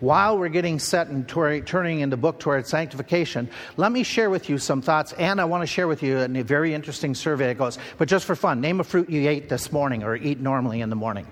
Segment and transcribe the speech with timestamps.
[0.00, 4.48] while we're getting set and turning in the book toward sanctification, let me share with
[4.48, 7.58] you some thoughts, and I want to share with you a very interesting survey that
[7.58, 10.80] goes, but just for fun, name a fruit you ate this morning or eat normally
[10.80, 11.26] in the morning.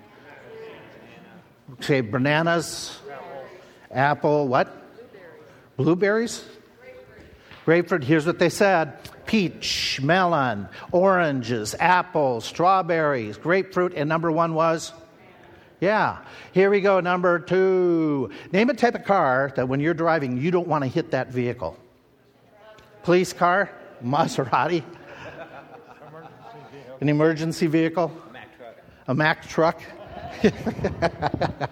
[1.81, 2.99] Say bananas,
[3.91, 4.85] apple, what?
[5.77, 6.45] Blueberries?
[7.64, 8.96] Grapefruit, here's what they said
[9.27, 14.93] peach, melon, oranges, apples, strawberries, grapefruit, and number one was?
[15.80, 16.18] Yeah.
[16.52, 18.30] Here we go, number two.
[18.50, 21.29] Name a type of car that when you're driving, you don't want to hit that
[21.29, 21.76] vehicle.
[23.03, 23.71] Police car?
[24.03, 24.82] Maserati?
[27.00, 28.11] An emergency vehicle?
[29.07, 29.82] A Mack truck?
[30.43, 31.68] a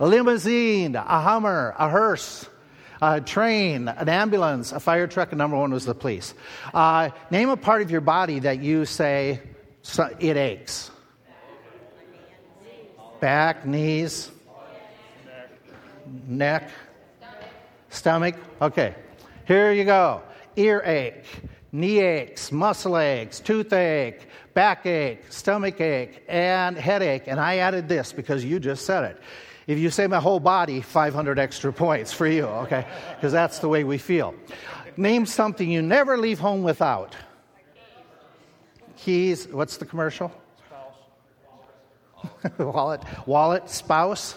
[0.00, 2.48] limousine, a Hummer, a hearse,
[3.02, 6.34] a train, an ambulance, a fire truck, and number one was the police.
[6.72, 9.40] Uh, name a part of your body that you say
[10.18, 10.89] it aches.
[13.20, 14.30] Back, knees,
[16.26, 16.70] neck,
[17.90, 18.34] stomach.
[18.62, 18.94] Okay,
[19.46, 20.22] here you go.
[20.56, 21.24] Earache,
[21.70, 27.24] knee aches, muscle aches, toothache, backache, stomach ache, and headache.
[27.26, 29.20] And I added this because you just said it.
[29.66, 32.86] If you say my whole body, 500 extra points for you, okay?
[33.14, 34.34] Because that's the way we feel.
[34.96, 37.14] Name something you never leave home without.
[38.96, 39.46] Keys.
[39.48, 40.32] What's the commercial?
[42.58, 43.02] wallet.
[43.26, 43.68] Wallet.
[43.68, 44.36] Spouse.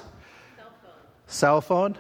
[0.58, 0.92] Cell phone.
[1.28, 1.98] Cell phone.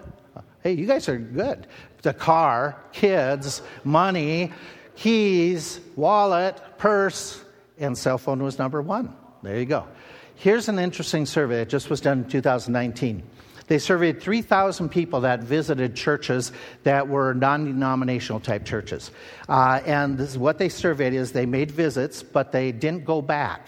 [0.61, 1.67] Hey, you guys are good.
[2.03, 4.51] The car, kids, money,
[4.95, 7.43] keys, wallet, purse,
[7.77, 9.13] and cell phone was number one.
[9.41, 9.87] There you go.
[10.35, 11.61] Here's an interesting survey.
[11.61, 13.23] It just was done in 2019.
[13.67, 16.51] They surveyed 3,000 people that visited churches
[16.83, 19.11] that were non denominational type churches.
[19.47, 23.67] Uh, and this, what they surveyed is they made visits, but they didn't go back.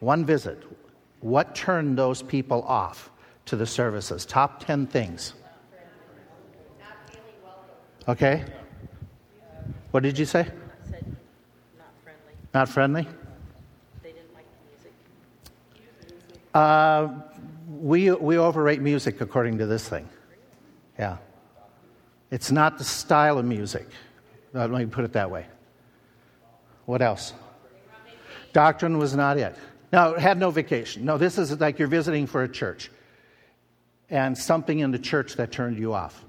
[0.00, 0.62] One visit.
[1.22, 3.10] What turned those people off
[3.46, 4.26] to the services?
[4.26, 5.34] Top 10 things.
[8.08, 8.44] Okay.
[9.92, 10.46] What did you say?
[12.52, 13.06] not friendly.
[14.02, 14.44] They didn't friendly?
[16.52, 17.08] Uh,
[17.80, 20.08] we, we overrate music according to this thing.
[20.98, 21.16] Yeah.
[22.30, 23.88] It's not the style of music.
[24.54, 25.46] Uh, let me put it that way.
[26.84, 27.32] What else?
[28.52, 29.56] Doctrine was not it.
[29.92, 31.04] No, it had no vacation.
[31.04, 32.90] No, this is like you're visiting for a church
[34.08, 36.24] and something in the church that turned you off.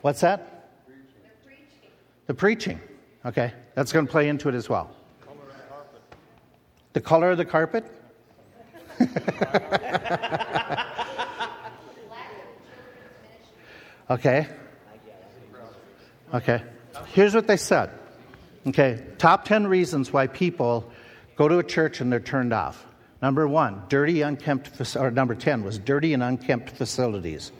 [0.00, 0.70] What's that?
[0.86, 0.92] The
[1.44, 1.90] preaching.
[2.26, 2.80] The preaching.
[3.24, 4.90] Okay, that's going to play into it as well.
[6.94, 7.84] The color of the carpet?
[14.10, 14.46] okay.
[16.32, 16.62] Okay.
[17.06, 17.90] Here's what they said.
[18.66, 19.04] Okay.
[19.18, 20.92] Top 10 reasons why people
[21.36, 22.86] go to a church and they're turned off.
[23.22, 27.52] Number one, dirty, unkempt, or number 10 was dirty and unkempt facilities.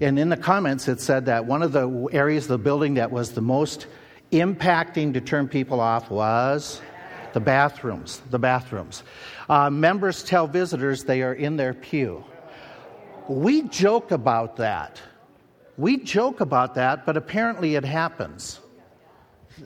[0.00, 3.12] And in the comments, it said that one of the areas of the building that
[3.12, 3.86] was the most
[4.32, 6.80] impacting to turn people off was
[7.32, 8.20] the bathrooms.
[8.30, 9.04] The bathrooms.
[9.48, 12.24] Uh, members tell visitors they are in their pew.
[13.28, 15.00] We joke about that.
[15.76, 18.60] We joke about that, but apparently it happens.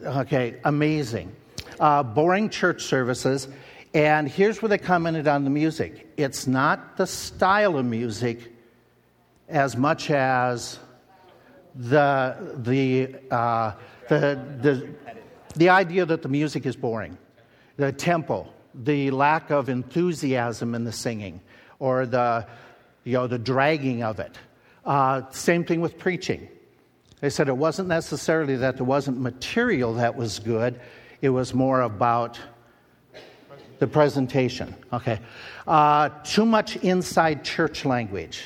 [0.05, 1.35] Okay, amazing.
[1.79, 3.49] Uh, boring church services.
[3.93, 8.53] And here's where they commented on the music it's not the style of music
[9.49, 10.79] as much as
[11.75, 13.73] the, the, uh,
[14.09, 14.89] the, the,
[15.55, 17.17] the idea that the music is boring
[17.77, 21.41] the tempo, the lack of enthusiasm in the singing,
[21.79, 22.47] or the,
[23.05, 24.39] you know, the dragging of it.
[24.85, 26.49] Uh, same thing with preaching.
[27.21, 30.81] They said it wasn't necessarily that there wasn't material that was good,
[31.21, 32.39] it was more about
[33.79, 34.75] the presentation.
[34.93, 35.19] Okay.
[35.67, 38.43] Uh, too much inside church language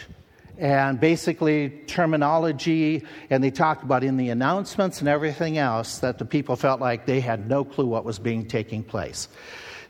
[0.58, 6.24] and basically terminology, and they talked about in the announcements and everything else that the
[6.24, 9.28] people felt like they had no clue what was being taking place.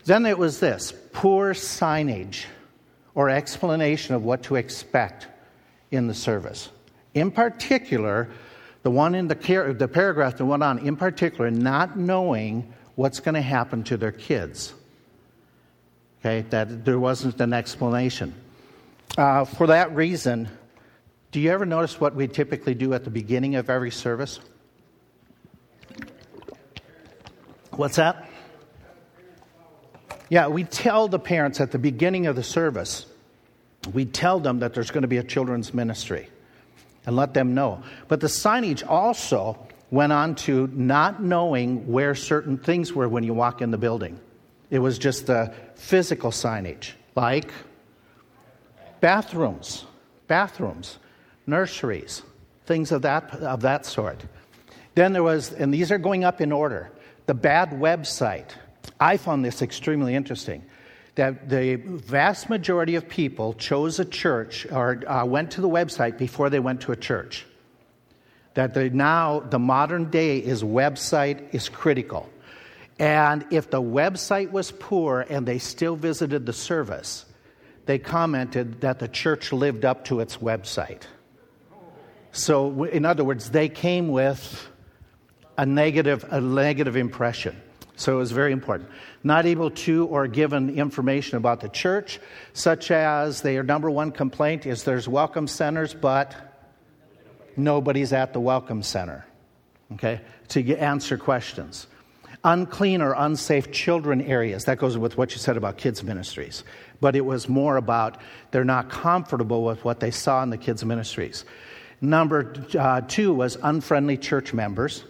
[0.05, 2.45] Then it was this poor signage
[3.15, 5.27] or explanation of what to expect
[5.91, 6.69] in the service.
[7.13, 8.29] In particular,
[8.83, 13.35] the one in the, the paragraph that went on, in particular, not knowing what's going
[13.35, 14.73] to happen to their kids.
[16.19, 18.33] Okay, that there wasn't an explanation.
[19.17, 20.49] Uh, for that reason,
[21.31, 24.39] do you ever notice what we typically do at the beginning of every service?
[27.71, 28.29] What's that?
[30.29, 33.05] Yeah, we tell the parents at the beginning of the service,
[33.93, 36.29] we tell them that there's going to be a children's ministry
[37.05, 37.83] and let them know.
[38.07, 39.57] But the signage also
[39.89, 44.19] went on to not knowing where certain things were when you walk in the building.
[44.69, 47.51] It was just the physical signage, like
[49.01, 49.85] bathrooms.
[50.27, 50.97] Bathrooms.
[51.45, 52.21] nurseries,
[52.65, 54.23] things of that, of that sort.
[54.95, 56.91] Then there was, and these are going up in order,
[57.25, 58.49] the bad website.
[58.99, 60.63] I found this extremely interesting
[61.15, 66.17] that the vast majority of people chose a church or uh, went to the website
[66.17, 67.45] before they went to a church.
[68.53, 72.29] That the, now the modern day is website is critical.
[72.99, 77.25] And if the website was poor and they still visited the service,
[77.85, 81.03] they commented that the church lived up to its website.
[82.31, 84.69] So, in other words, they came with
[85.57, 87.61] a negative, a negative impression.
[88.01, 88.89] So it was very important.
[89.23, 92.19] Not able to or given information about the church,
[92.53, 96.35] such as their number one complaint is there's welcome centers, but
[97.55, 99.23] nobody's at the welcome center,
[99.93, 101.85] okay, to answer questions.
[102.43, 104.65] Unclean or unsafe children areas.
[104.65, 106.63] That goes with what you said about kids' ministries.
[107.01, 108.17] But it was more about
[108.49, 111.45] they're not comfortable with what they saw in the kids' ministries.
[112.01, 115.03] Number uh, two was unfriendly church members.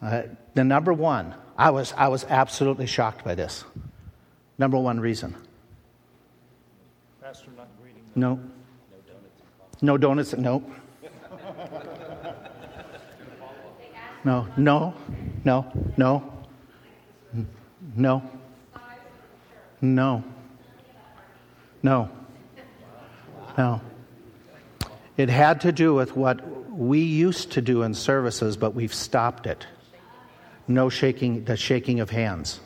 [0.00, 0.22] Uh,
[0.54, 3.64] the number one, I was, I was absolutely shocked by this.
[4.58, 5.34] Number one reason.
[7.20, 8.04] Pastor not greeting.
[8.14, 8.38] No.
[9.82, 10.36] No donuts.
[10.36, 10.62] No.
[14.24, 14.46] No.
[14.56, 14.94] No.
[15.44, 15.72] No.
[15.96, 16.32] No.
[17.96, 18.22] No.
[19.80, 20.24] No.
[21.82, 22.10] No.
[23.56, 23.80] No.
[25.16, 29.46] It had to do with what we used to do in services, but we've stopped
[29.46, 29.66] it.
[30.68, 32.60] No shaking, the shaking of hands.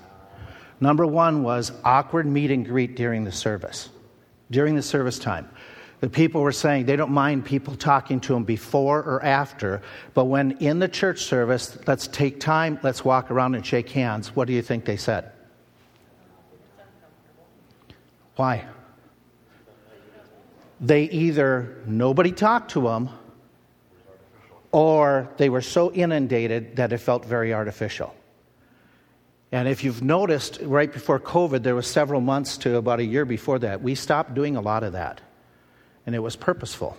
[0.80, 3.88] Number one was awkward meet and greet during the service,
[4.50, 5.48] during the service time.
[6.00, 9.82] The people were saying they don't mind people talking to them before or after,
[10.14, 14.34] but when in the church service, let's take time, let's walk around and shake hands.
[14.34, 15.30] What do you think they said?
[18.34, 18.66] Why?
[20.82, 23.08] they either nobody talked to them
[24.72, 28.14] or they were so inundated that it felt very artificial.
[29.52, 33.26] And if you've noticed, right before COVID, there was several months to about a year
[33.26, 35.20] before that, we stopped doing a lot of that.
[36.06, 36.96] And it was purposeful.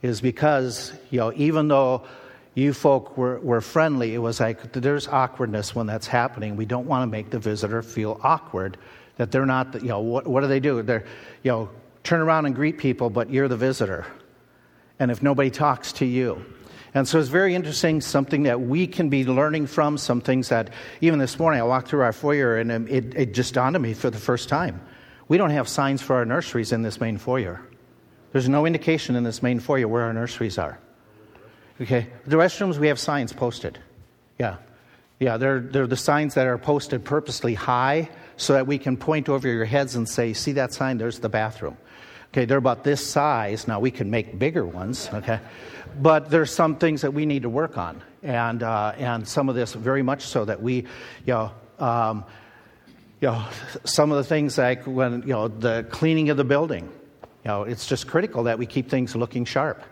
[0.00, 2.04] Is because, you know, even though
[2.54, 6.54] you folk were, were friendly, it was like there's awkwardness when that's happening.
[6.54, 8.76] We don't want to make the visitor feel awkward
[9.16, 10.82] that they're not, you know, what, what do they do?
[10.82, 11.04] They're,
[11.42, 11.70] you know,
[12.04, 14.06] turn around and greet people, but you're the visitor.
[15.00, 16.44] And if nobody talks to you.
[16.96, 20.70] And so it's very interesting, something that we can be learning from, some things that
[21.02, 23.82] even this morning I walked through our foyer and um, it, it just dawned on
[23.82, 24.80] me for the first time.
[25.28, 27.60] We don't have signs for our nurseries in this main foyer.
[28.32, 30.78] There's no indication in this main foyer where our nurseries are.
[31.82, 33.78] Okay, the restrooms, we have signs posted.
[34.38, 34.56] Yeah.
[35.18, 38.08] Yeah, they're, they're the signs that are posted purposely high
[38.38, 40.96] so that we can point over your heads and say, see that sign?
[40.96, 41.76] There's the bathroom.
[42.36, 43.66] Okay, they're about this size.
[43.66, 45.40] Now we can make bigger ones, okay?
[46.02, 48.02] But there's some things that we need to work on.
[48.22, 50.84] And, uh, and some of this very much so that we, you
[51.28, 52.26] know, um,
[53.22, 53.42] you know,
[53.84, 57.62] some of the things like when, you know, the cleaning of the building, you know,
[57.62, 59.82] it's just critical that we keep things looking sharp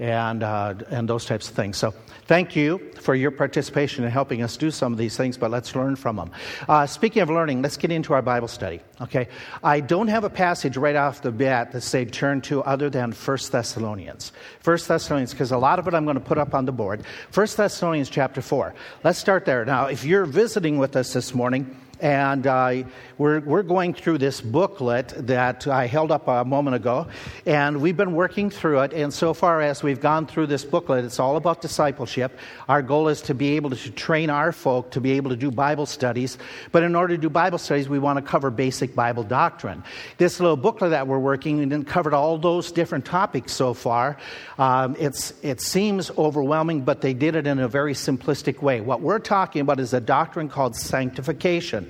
[0.00, 1.76] and, uh, and those types of things.
[1.76, 1.92] So
[2.24, 5.76] thank you for your participation in helping us do some of these things, but let's
[5.76, 6.30] learn from them.
[6.66, 8.80] Uh, speaking of learning, let's get into our Bible study.
[9.02, 9.28] Okay,
[9.62, 13.12] I don't have a passage right off the bat that say turn to other than
[13.12, 14.32] 1 Thessalonians.
[14.64, 17.02] 1 Thessalonians, because a lot of it I'm going to put up on the board.
[17.34, 18.74] 1 Thessalonians chapter 4.
[19.04, 19.66] Let's start there.
[19.66, 22.82] Now, if you're visiting with us this morning, and uh,
[23.18, 27.06] we're, we're going through this booklet that I held up a moment ago,
[27.46, 28.92] and we've been working through it.
[28.92, 32.38] And so far as we've gone through this booklet, it's all about discipleship.
[32.68, 35.50] Our goal is to be able to train our folk to be able to do
[35.50, 36.38] Bible studies.
[36.72, 39.82] But in order to do Bible studies, we want to cover basic Bible doctrine.
[40.18, 44.16] This little booklet that we're working and covered all those different topics so far.
[44.58, 48.80] Um, it's, it seems overwhelming, but they did it in a very simplistic way.
[48.80, 51.89] What we're talking about is a doctrine called sanctification.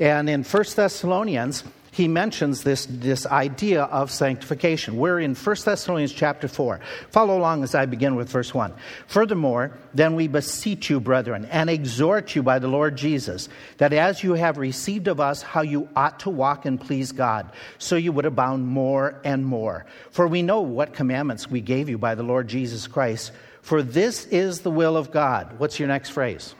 [0.00, 1.64] And in 1 Thessalonians,
[1.98, 4.98] he mentions this, this idea of sanctification.
[4.98, 6.78] We're in 1 Thessalonians chapter 4.
[7.10, 8.72] Follow along as I begin with verse 1.
[9.08, 14.22] Furthermore, then we beseech you, brethren, and exhort you by the Lord Jesus, that as
[14.22, 18.12] you have received of us how you ought to walk and please God, so you
[18.12, 19.84] would abound more and more.
[20.12, 23.32] For we know what commandments we gave you by the Lord Jesus Christ.
[23.60, 25.58] For this is the will of God.
[25.58, 26.54] What's your next phrase?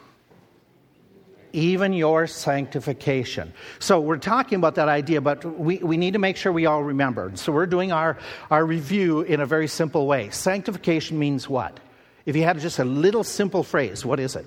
[1.59, 3.53] Even your sanctification.
[3.81, 6.83] So we're talking about that idea, but we, we need to make sure we all
[6.83, 7.33] remember.
[7.35, 8.17] So we're doing our,
[8.51, 10.31] our review in a very simple way.
[10.31, 11.81] Sanctification means what?
[12.25, 14.47] If you had just a little simple phrase, what is it?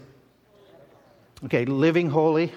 [1.44, 2.54] Okay, living holy,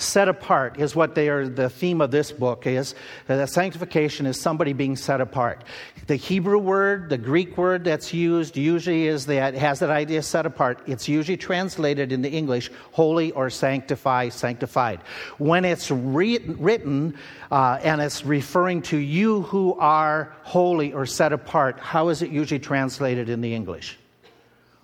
[0.00, 2.94] Set apart is what they are, the theme of this book is.
[3.26, 5.62] That sanctification is somebody being set apart.
[6.06, 10.46] The Hebrew word, the Greek word that's used usually is that has that idea set
[10.46, 10.80] apart.
[10.86, 15.00] It's usually translated into English holy or sanctify, sanctified.
[15.36, 17.18] When it's re- written
[17.50, 22.30] uh, and it's referring to you who are holy or set apart, how is it
[22.30, 23.98] usually translated in the English?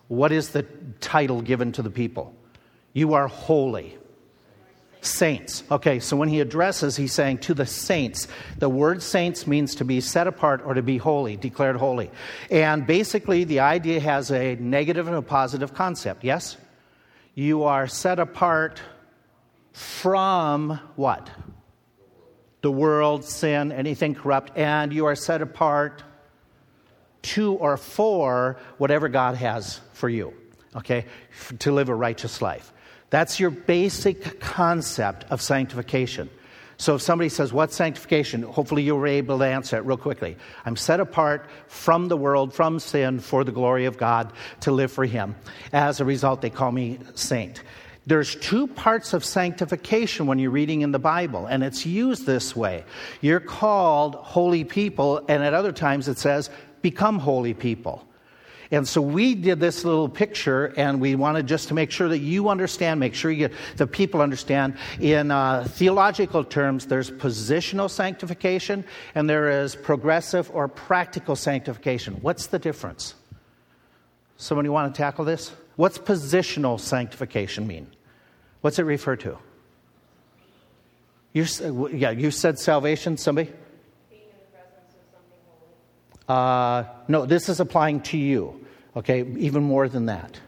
[0.08, 0.64] What is the
[1.00, 2.34] title given to the people?
[2.92, 3.96] You are holy
[5.06, 5.62] saints.
[5.70, 8.28] Okay, so when he addresses, he's saying to the saints.
[8.58, 12.10] The word saints means to be set apart or to be holy, declared holy.
[12.50, 16.56] And basically, the idea has a negative and a positive concept, yes?
[17.34, 18.80] You are set apart
[19.72, 21.30] from what?
[22.62, 26.02] The world, sin, anything corrupt, and you are set apart
[27.22, 30.32] to or for whatever God has for you,
[30.74, 31.06] okay,
[31.60, 32.72] to live a righteous life.
[33.10, 36.28] That's your basic concept of sanctification.
[36.78, 38.42] So if somebody says, What's sanctification?
[38.42, 40.36] Hopefully you're able to answer it real quickly.
[40.64, 44.92] I'm set apart from the world, from sin, for the glory of God, to live
[44.92, 45.36] for Him.
[45.72, 47.62] As a result, they call me saint.
[48.06, 52.54] There's two parts of sanctification when you're reading in the Bible, and it's used this
[52.54, 52.84] way.
[53.20, 56.50] You're called holy people, and at other times it says,
[56.82, 58.06] become holy people.
[58.70, 62.18] And so we did this little picture, and we wanted just to make sure that
[62.18, 64.76] you understand, make sure you, the people understand.
[65.00, 72.14] In uh, theological terms, there's positional sanctification, and there is progressive or practical sanctification.
[72.22, 73.14] What's the difference?
[74.36, 75.52] Somebody want to tackle this?
[75.76, 77.86] What's positional sanctification mean?
[78.62, 79.38] What's it refer to?
[81.32, 81.44] You,
[81.92, 83.52] yeah, you said salvation, somebody?
[86.28, 88.66] Uh, no, this is applying to you,
[88.96, 90.40] okay, even more than that.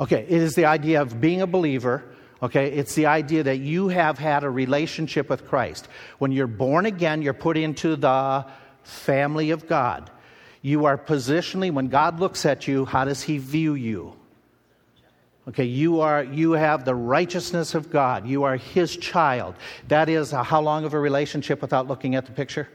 [0.00, 2.04] Okay, it is the idea of being a believer.
[2.40, 5.88] Okay, it's the idea that you have had a relationship with Christ.
[6.18, 8.46] When you're born again, you're put into the
[8.84, 10.10] family of God.
[10.62, 14.14] You are positionally, when God looks at you, how does He view you?
[15.48, 18.26] Okay, you are you have the righteousness of God.
[18.26, 19.54] You are His child.
[19.88, 22.68] That is a, how long of a relationship without looking at the picture?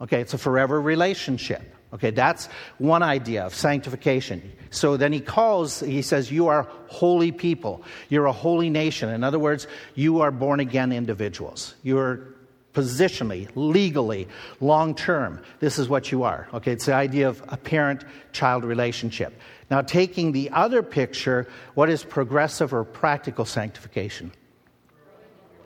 [0.00, 1.62] Okay, it's a forever relationship.
[1.92, 2.46] Okay, that's
[2.78, 4.52] one idea of sanctification.
[4.70, 7.82] So then he calls, he says, You are holy people.
[8.08, 9.08] You're a holy nation.
[9.10, 11.74] In other words, you are born again individuals.
[11.82, 12.34] You're
[12.72, 14.28] positionally, legally,
[14.60, 15.42] long term.
[15.58, 16.48] This is what you are.
[16.54, 19.38] Okay, it's the idea of a parent child relationship.
[19.70, 24.30] Now, taking the other picture, what is progressive or practical sanctification?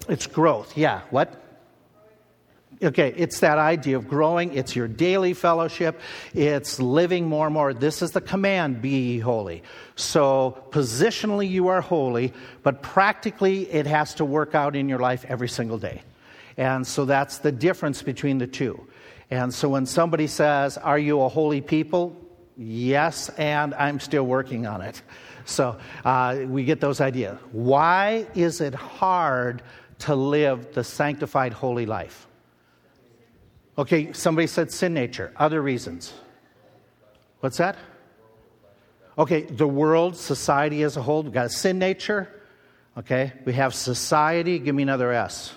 [0.08, 0.76] It's growth.
[0.76, 1.43] Yeah, what?
[2.84, 4.52] Okay, it's that idea of growing.
[4.52, 5.98] It's your daily fellowship.
[6.34, 7.72] It's living more and more.
[7.72, 9.62] This is the command be holy.
[9.96, 15.24] So, positionally, you are holy, but practically, it has to work out in your life
[15.28, 16.02] every single day.
[16.58, 18.86] And so, that's the difference between the two.
[19.30, 22.14] And so, when somebody says, Are you a holy people?
[22.58, 25.00] Yes, and I'm still working on it.
[25.46, 27.38] So, uh, we get those ideas.
[27.52, 29.62] Why is it hard
[30.00, 32.26] to live the sanctified, holy life?
[33.76, 35.32] Okay, somebody said sin nature.
[35.36, 36.12] Other reasons.
[37.40, 37.76] What's that?
[39.18, 42.28] Okay, the world, society as a whole, we've got a sin nature.
[42.96, 44.58] Okay, we have society.
[44.58, 45.52] Give me another S.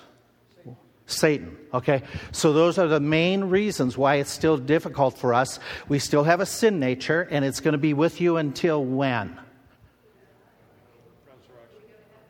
[1.05, 1.57] Satan.
[1.73, 5.59] Okay, so those are the main reasons why it's still difficult for us.
[5.87, 9.39] We still have a sin nature, and it's going to be with you until when?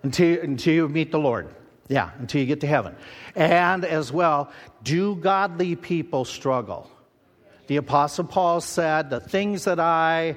[0.03, 1.53] Until, until you meet the Lord.
[1.89, 2.95] Yeah, until you get to heaven.
[3.35, 4.51] And as well,
[4.83, 6.91] do godly people struggle?
[7.67, 10.35] The Apostle Paul said, The things that I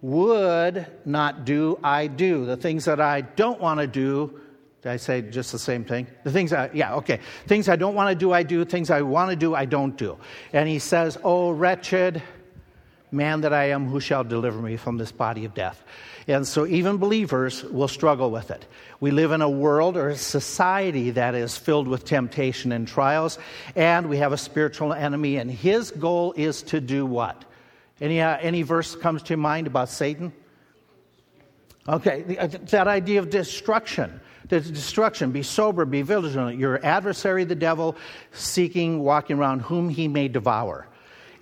[0.00, 2.46] would not do, I do.
[2.46, 4.40] The things that I don't want to do,
[4.82, 6.06] did I say just the same thing?
[6.24, 7.20] The things I, yeah, okay.
[7.46, 8.64] Things I don't want to do, I do.
[8.64, 10.16] Things I want to do, I don't do.
[10.52, 12.22] And he says, Oh, wretched
[13.16, 15.82] man that I am, who shall deliver me from this body of death?
[16.28, 18.66] And so even believers will struggle with it.
[19.00, 23.38] We live in a world or a society that is filled with temptation and trials,
[23.74, 27.44] and we have a spiritual enemy, and his goal is to do what?
[28.00, 30.32] Any, uh, any verse comes to mind about Satan?
[31.88, 34.20] Okay, uh, that idea of destruction.
[34.48, 35.32] Destruction.
[35.32, 36.58] Be sober, be vigilant.
[36.58, 37.96] Your adversary, the devil,
[38.32, 40.86] seeking, walking around whom he may devour.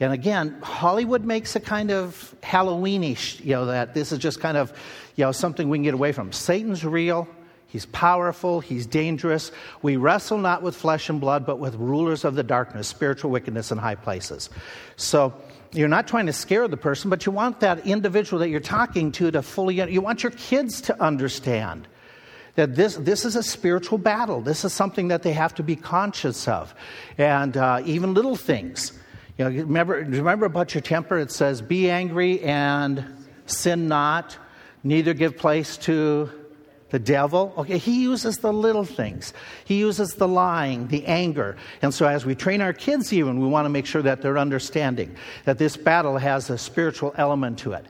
[0.01, 4.57] And again, Hollywood makes a kind of Halloweenish, you know, that this is just kind
[4.57, 4.73] of,
[5.17, 6.33] you know, something we can get away from.
[6.33, 7.29] Satan's real.
[7.67, 8.61] He's powerful.
[8.61, 9.51] He's dangerous.
[9.83, 13.73] We wrestle not with flesh and blood, but with rulers of the darkness, spiritual wickedness
[13.73, 14.49] in high places.
[14.97, 15.35] So
[15.73, 19.11] you're not trying to scare the person, but you want that individual that you're talking
[19.13, 21.89] to to fully, you want your kids to understand
[22.55, 24.41] that this, this is a spiritual battle.
[24.41, 26.73] This is something that they have to be conscious of.
[27.19, 28.93] And uh, even little things.
[29.37, 31.19] You know, remember, remember about your temper?
[31.19, 33.05] It says, be angry and
[33.47, 34.39] sin not,
[34.83, 36.31] neither give place to
[36.91, 37.53] the devil.
[37.59, 39.35] Okay, he uses the little things.
[39.65, 41.57] He uses the lying, the anger.
[41.83, 44.39] And so as we train our kids, even, we want to make sure that they're
[44.39, 47.87] understanding that this battle has a spiritual element to it.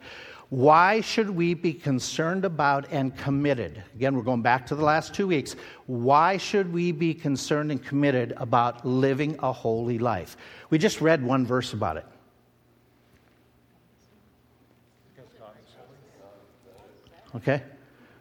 [0.55, 3.83] Why should we be concerned about and committed?
[3.97, 5.57] Again, we're going back to the last two weeks.
[5.87, 10.37] Why should we be concerned and committed about living a holy life?
[10.71, 12.07] We just read one verse about it.
[17.35, 17.61] Okay?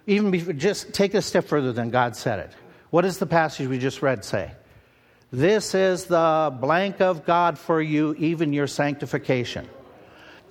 [0.08, 2.52] Even just take it a step further than God said it.
[2.90, 4.50] What does the passage we just read say?
[5.32, 9.70] This is the blank of God for you, even your sanctification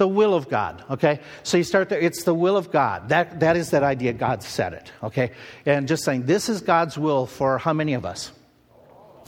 [0.02, 0.82] the will of God.
[0.90, 1.21] Okay?
[1.44, 3.11] So you start there, it's the will of God.
[3.11, 4.90] That, that is that idea, God said it.
[5.00, 5.30] Okay?
[5.64, 8.32] And just saying, this is God's will for how many of us?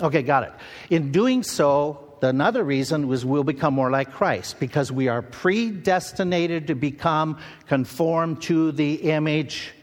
[0.02, 0.52] Okay, got it.
[0.90, 6.66] In doing so, another reason was we'll become more like Christ because we are predestinated
[6.66, 7.38] to become
[7.68, 9.74] conformed to the image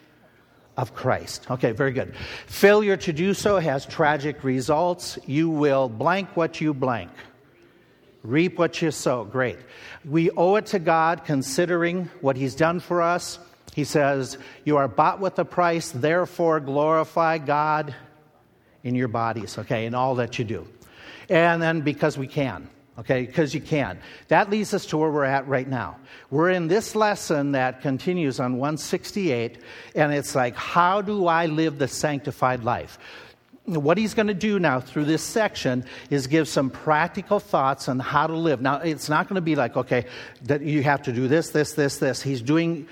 [0.76, 1.50] of Christ.
[1.50, 2.14] Okay, very good.
[2.48, 5.18] Failure to do so has tragic results.
[5.26, 7.12] You will blank what you blank.
[8.24, 9.24] Reap what you sow.
[9.24, 9.58] Great.
[10.06, 13.40] We owe it to God considering what He's done for us.
[13.74, 17.96] He says, You are bought with a price, therefore glorify God
[18.84, 20.68] in your bodies, okay, in all that you do.
[21.30, 24.00] And then because we can, okay, because you can.
[24.28, 25.98] That leads us to where we're at right now.
[26.30, 29.58] We're in this lesson that continues on 168,
[29.96, 33.00] and it's like, How do I live the sanctified life?
[33.66, 38.00] What he's going to do now through this section is give some practical thoughts on
[38.00, 38.62] how to live.
[38.62, 40.06] Now, it's not going to be like, okay,
[40.44, 42.22] that you have to do this, this, this, this.
[42.22, 42.88] He's doing,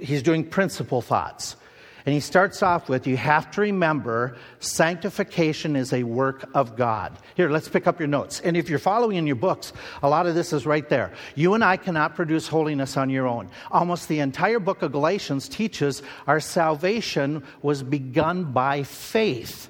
[0.00, 1.56] he's doing principle thoughts.
[2.04, 7.16] And he starts off with, you have to remember, sanctification is a work of God.
[7.36, 8.40] Here, let's pick up your notes.
[8.40, 11.12] And if you're following in your books, a lot of this is right there.
[11.36, 13.50] You and I cannot produce holiness on your own.
[13.70, 19.68] Almost the entire book of Galatians teaches our salvation was begun by faith.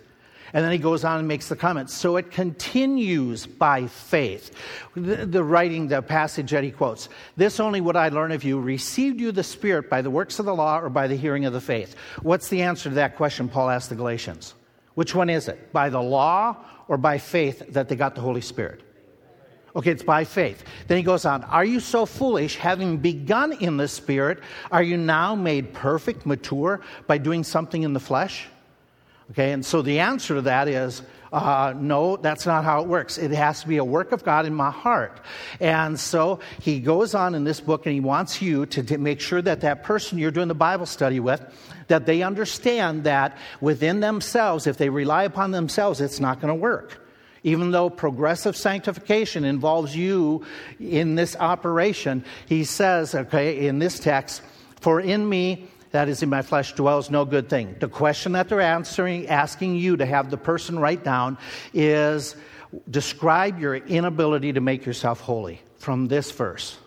[0.55, 1.89] And then he goes on and makes the comment.
[1.89, 4.51] So it continues by faith.
[4.95, 7.09] The, the, writing, the passage that he quotes.
[7.37, 8.61] This only would I learn of you.
[8.61, 11.55] Received you the Spirit by the works of the law or by the hearing of
[11.55, 11.95] the faith?
[12.21, 14.55] What's the answer to that question Paul asked the Galatians?
[14.95, 15.73] Which one is it?
[15.73, 18.83] By the law or by faith that they got the Holy Spirit?
[19.75, 20.65] Okay, it's by faith.
[20.87, 24.99] Then he goes on, Are you so foolish, having begun in the Spirit, are you
[24.99, 28.49] now made perfect, mature, by doing something in the flesh?
[29.31, 33.17] Okay, and so the answer to that is uh, no, that's not how it works.
[33.17, 35.19] It has to be a work of God in my heart.
[35.61, 39.21] And so he goes on in this book and he wants you to, to make
[39.21, 41.43] sure that that person you're doing the Bible study with,
[41.89, 46.61] that they understand that within themselves, if they rely upon themselves, it's not going to
[46.61, 46.99] work
[47.45, 50.45] even though progressive sanctification involves you
[50.79, 54.43] in this operation, he says, okay, in this text,
[54.81, 57.77] for in me that is in my flesh dwells no good thing.
[57.79, 61.39] The question that they're answering, asking you to have the person write down
[61.73, 62.35] is
[62.91, 66.79] describe your inability to make yourself holy from this verse.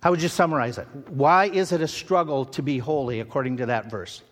[0.00, 0.86] How would you summarize it?
[1.08, 4.22] Why is it a struggle to be holy according to that verse?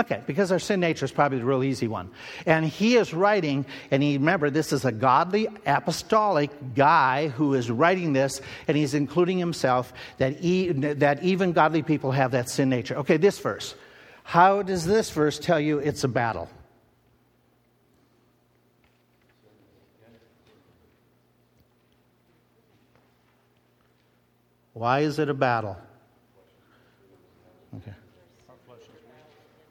[0.00, 2.10] Okay, because our sin nature is probably the real easy one.
[2.46, 7.70] And he is writing, and he remember this is a godly apostolic guy who is
[7.70, 12.70] writing this, and he's including himself that, he, that even godly people have that sin
[12.70, 12.96] nature.
[12.96, 13.74] Okay, this verse.
[14.24, 16.48] How does this verse tell you it's a battle?
[24.72, 25.76] Why is it a battle?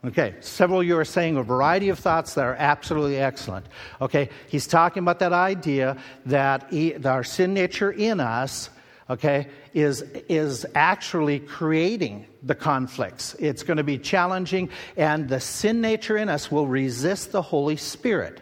[0.06, 3.66] Okay, several of you are saying a variety of thoughts that are absolutely excellent.
[4.00, 8.70] Okay, he's talking about that idea that, that our sin nature in us,
[9.10, 13.36] okay, is, is actually creating the conflicts.
[13.40, 17.76] It's going to be challenging, and the sin nature in us will resist the Holy
[17.76, 18.42] Spirit.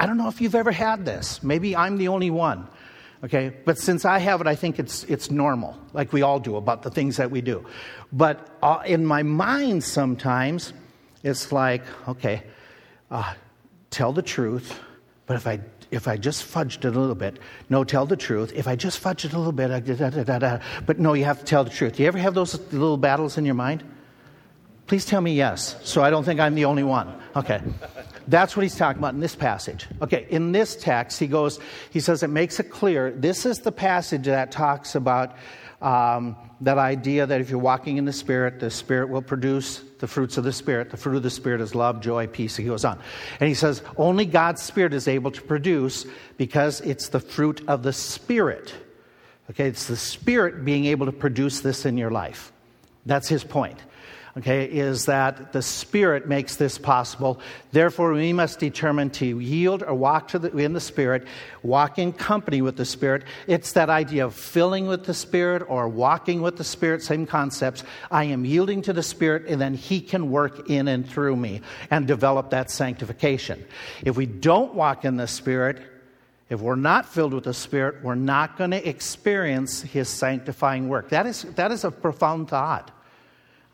[0.00, 1.44] I don't know if you've ever had this.
[1.44, 2.66] Maybe I'm the only one.
[3.22, 6.56] Okay, but since I have it, I think it's, it's normal, like we all do
[6.56, 7.66] about the things that we do.
[8.12, 10.72] But uh, in my mind, sometimes
[11.22, 12.42] it's like, okay,
[13.10, 13.34] uh,
[13.90, 14.80] tell the truth,
[15.26, 18.52] but if I if I just fudged it a little bit, no, tell the truth.
[18.54, 21.24] If I just fudged it a little bit, I, da, da, da, but no, you
[21.24, 21.96] have to tell the truth.
[21.96, 23.82] Do you ever have those little battles in your mind?
[24.86, 27.12] Please tell me yes, so I don't think I'm the only one.
[27.34, 27.60] Okay.
[28.30, 29.88] That's what he's talking about in this passage.
[30.00, 31.58] Okay, in this text, he goes,
[31.90, 33.10] he says it makes it clear.
[33.10, 35.36] This is the passage that talks about
[35.82, 40.06] um, that idea that if you're walking in the Spirit, the Spirit will produce the
[40.06, 40.90] fruits of the Spirit.
[40.90, 42.54] The fruit of the Spirit is love, joy, peace.
[42.54, 43.00] He goes on.
[43.40, 47.82] And he says, only God's Spirit is able to produce because it's the fruit of
[47.82, 48.72] the Spirit.
[49.50, 52.52] Okay, it's the Spirit being able to produce this in your life.
[53.06, 53.82] That's his point
[54.36, 57.40] okay, is that the Spirit makes this possible.
[57.72, 61.26] Therefore, we must determine to yield or walk to the, in the Spirit,
[61.62, 63.24] walk in company with the Spirit.
[63.46, 67.82] It's that idea of filling with the Spirit or walking with the Spirit, same concepts.
[68.10, 71.62] I am yielding to the Spirit, and then He can work in and through me
[71.90, 73.64] and develop that sanctification.
[74.02, 75.82] If we don't walk in the Spirit,
[76.48, 81.10] if we're not filled with the Spirit, we're not going to experience His sanctifying work.
[81.10, 82.90] That is, that is a profound thought.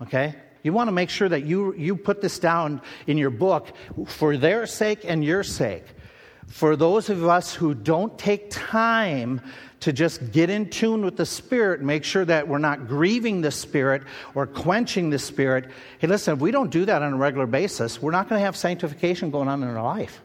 [0.03, 0.35] Okay?
[0.63, 3.69] You want to make sure that you, you put this down in your book
[4.07, 5.85] for their sake and your sake.
[6.49, 9.41] For those of us who don't take time
[9.81, 13.51] to just get in tune with the Spirit make sure that we're not grieving the
[13.51, 14.03] Spirit
[14.35, 15.71] or quenching the Spirit.
[15.99, 18.45] Hey, listen, if we don't do that on a regular basis, we're not going to
[18.45, 20.23] have sanctification going on in our life.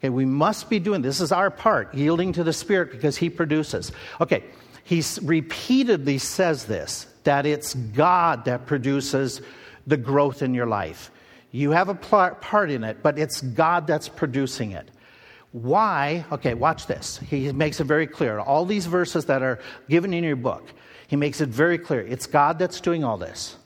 [0.00, 3.30] Okay, we must be doing this is our part, yielding to the Spirit because He
[3.30, 3.92] produces.
[4.20, 4.44] Okay,
[4.84, 9.40] he repeatedly says this that it's God that produces
[9.86, 11.10] the growth in your life.
[11.50, 14.90] You have a part in it, but it's God that's producing it.
[15.52, 16.24] Why?
[16.32, 17.18] Okay, watch this.
[17.18, 18.38] He makes it very clear.
[18.38, 19.58] All these verses that are
[19.88, 20.72] given in your book,
[21.08, 22.00] he makes it very clear.
[22.00, 23.56] It's God that's doing all this.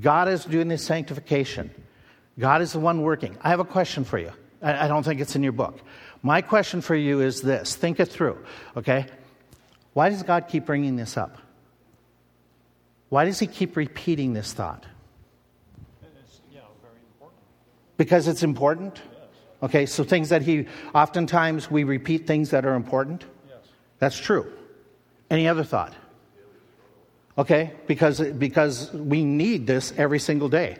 [0.00, 1.70] God is doing this sanctification.
[2.38, 3.36] God is the one working.
[3.42, 4.30] I have a question for you.
[4.62, 5.80] I don't think it's in your book.
[6.22, 8.38] My question for you is this think it through,
[8.76, 9.06] okay?
[9.92, 11.36] Why does God keep bringing this up?
[13.14, 14.84] Why does he keep repeating this thought?
[16.02, 17.40] It's, yeah, very important.
[17.96, 19.00] Because it's important?
[19.12, 19.28] Yes.
[19.62, 23.24] Okay, so things that he, oftentimes we repeat things that are important?
[23.48, 23.58] Yes.
[24.00, 24.52] That's true.
[25.30, 25.94] Any other thought?
[27.38, 30.76] Okay, because, because we need this every single day.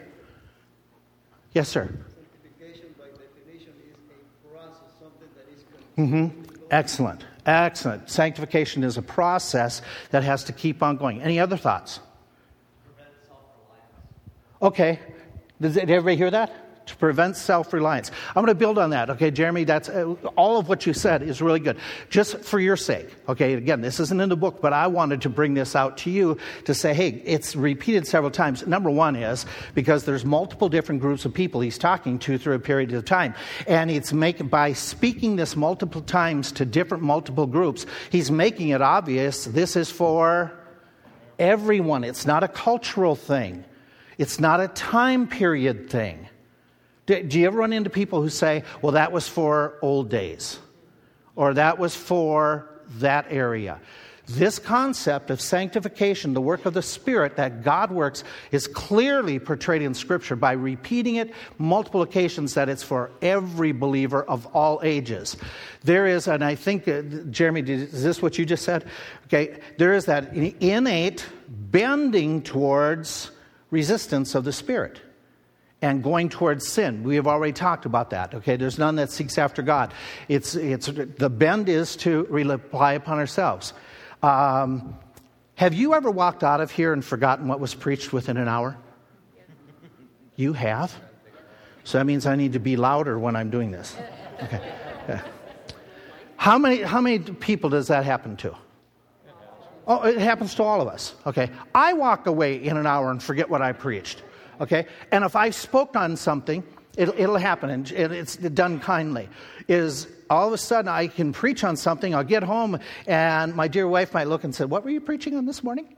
[1.52, 1.84] Yes, sir.
[1.86, 5.62] Sanctification, by definition, is a process, something that is
[5.96, 6.64] Mm-hmm.
[6.72, 7.24] Excellent.
[7.46, 8.10] Excellent.
[8.10, 11.22] Sanctification is a process that has to keep on going.
[11.22, 12.00] Any other thoughts?
[14.64, 14.98] Okay.
[15.60, 16.86] Did everybody hear that?
[16.86, 18.10] To prevent self reliance.
[18.28, 19.08] I'm going to build on that.
[19.10, 21.78] Okay, Jeremy, that's uh, all of what you said is really good.
[22.10, 23.08] Just for your sake.
[23.26, 26.10] Okay, again, this isn't in the book, but I wanted to bring this out to
[26.10, 28.66] you to say, hey, it's repeated several times.
[28.66, 32.58] Number one is because there's multiple different groups of people he's talking to through a
[32.58, 33.34] period of time.
[33.66, 38.82] And it's make, by speaking this multiple times to different multiple groups, he's making it
[38.82, 40.52] obvious this is for
[41.38, 42.04] everyone.
[42.04, 43.64] It's not a cultural thing.
[44.18, 46.28] It's not a time period thing.
[47.06, 50.58] Do, do, you ever run into people who say, well, that was for old days,
[51.36, 53.80] or that was for that area?
[54.26, 59.82] This concept of sanctification, the work of the Spirit that God works, is clearly portrayed
[59.82, 65.36] in Scripture by repeating it multiple occasions that it's for every believer of all ages.
[65.82, 68.86] There is, and I think, uh, Jeremy, is this what you just said?
[69.26, 73.30] Okay, there is that innate bending towards
[73.74, 75.00] resistance of the Spirit
[75.82, 77.02] and going towards sin.
[77.02, 78.34] We have already talked about that.
[78.34, 79.92] Okay, there's none that seeks after God.
[80.28, 83.74] It's, it's, the bend is to rely upon ourselves.
[84.22, 84.96] Um,
[85.56, 88.78] have you ever walked out of here and forgotten what was preached within an hour?
[90.36, 90.94] You have?
[91.82, 93.94] So that means I need to be louder when I'm doing this.
[94.42, 94.60] Okay.
[95.08, 95.20] Yeah.
[96.36, 98.54] How many, how many people does that happen to?
[99.86, 101.14] Oh, it happens to all of us.
[101.26, 101.50] Okay.
[101.74, 104.22] I walk away in an hour and forget what I preached.
[104.60, 104.86] Okay.
[105.10, 106.64] And if I spoke on something,
[106.96, 109.28] it'll, it'll happen, and it's done kindly.
[109.68, 113.68] Is all of a sudden I can preach on something, I'll get home, and my
[113.68, 115.94] dear wife might look and say, What were you preaching on this morning?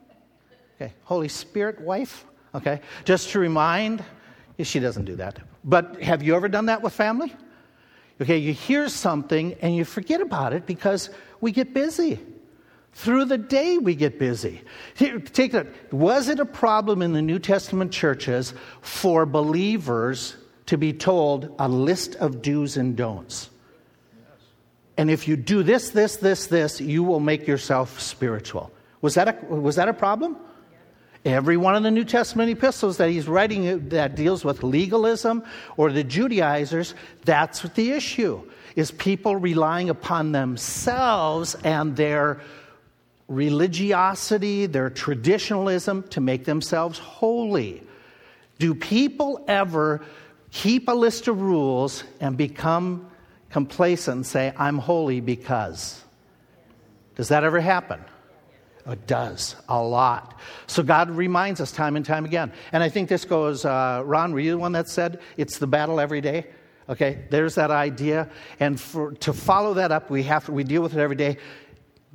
[0.77, 0.93] Okay.
[1.05, 2.25] Holy Spirit, wife.
[2.55, 2.81] Okay.
[3.05, 4.03] Just to remind,
[4.63, 5.39] she doesn't do that.
[5.65, 7.35] But have you ever done that with family?
[8.21, 12.19] Okay, you hear something and you forget about it because we get busy.
[12.97, 14.63] Through the day, we get busy.
[14.97, 15.93] Take that.
[15.93, 21.69] Was it a problem in the New Testament churches for believers to be told a
[21.69, 23.51] list of do's and don'ts?
[24.97, 28.73] And if you do this, this, this, this, you will make yourself spiritual.
[29.03, 30.39] Was that a, was that a problem?
[31.23, 35.45] Every one of the New Testament epistles that he's writing that deals with legalism
[35.77, 36.95] or the Judaizers,
[37.27, 38.43] that's the issue
[38.75, 42.41] is people relying upon themselves and their
[43.29, 47.83] religiosity, their traditionalism to make themselves holy.
[48.59, 50.05] Do people ever
[50.51, 53.11] keep a list of rules and become
[53.51, 56.03] complacent and say, I'm holy because.
[57.17, 58.01] Does that ever happen?
[58.87, 60.39] It does a lot.
[60.69, 62.53] So God reminds us time and time again.
[62.71, 65.67] And I think this goes, uh, Ron, were you the one that said it's the
[65.67, 66.47] battle every day?
[66.89, 68.31] Okay, there's that idea.
[68.61, 71.39] And for, to follow that up, we have we deal with it every day.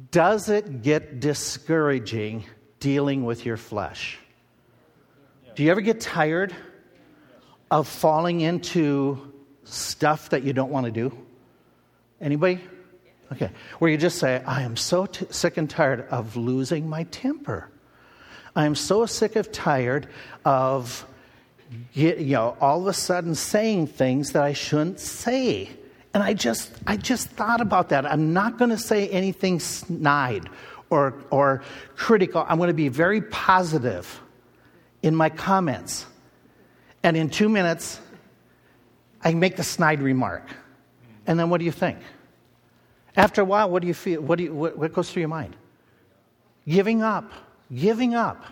[0.10, 2.46] Does it get discouraging
[2.80, 4.18] dealing with your flesh?
[5.56, 6.56] Do you ever get tired
[7.70, 9.34] of falling into
[9.64, 11.18] stuff that you don't want to do?
[12.20, 12.62] Anybody?
[13.32, 13.52] Okay.
[13.80, 17.70] Where you just say, I am so t- sick and tired of losing my temper.
[18.56, 20.08] I am so sick of tired
[20.44, 21.06] of
[21.94, 25.70] you know all of a sudden saying things that I shouldn't say.
[26.14, 28.06] And I just I just thought about that.
[28.06, 30.50] I'm not going to say anything snide
[30.90, 31.64] or or
[31.96, 32.46] critical.
[32.48, 34.22] I'm going to be very positive
[35.02, 36.06] in my comments.
[37.04, 38.00] And in 2 minutes
[39.24, 40.44] I make the snide remark.
[41.28, 42.00] And then what do you think?
[43.16, 44.22] After a while, what do you feel?
[44.22, 45.56] What, do you, what, what goes through your mind?
[46.68, 47.32] Giving up.
[47.74, 48.44] Giving up.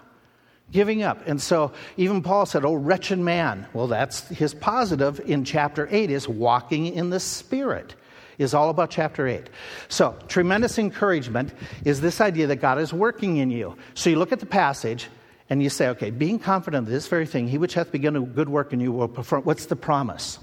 [0.72, 1.26] Giving up.
[1.26, 3.66] And so even Paul said, Oh, wretched man.
[3.74, 7.96] Well, that's his positive in chapter 8 is walking in the Spirit,
[8.38, 9.50] is all about chapter 8.
[9.88, 11.54] So, tremendous encouragement
[11.86, 13.78] is this idea that God is working in you.
[13.96, 15.08] So you look at the passage
[15.50, 18.22] and you say, Okay, being confident of this very thing, he which hath begun a
[18.22, 19.44] good work in you will perform.
[19.44, 20.38] What's the promise?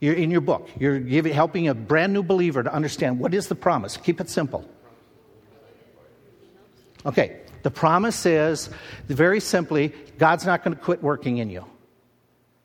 [0.00, 0.68] You're in your book.
[0.78, 3.98] You're giving, helping a brand new believer to understand what is the promise.
[3.98, 4.68] Keep it simple.
[7.04, 8.70] Okay, the promise is
[9.06, 11.64] very simply God's not going to quit working in you.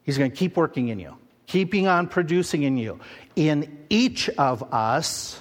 [0.04, 3.00] He's going to keep working in you, keeping on producing in you.
[3.36, 5.40] In each of us,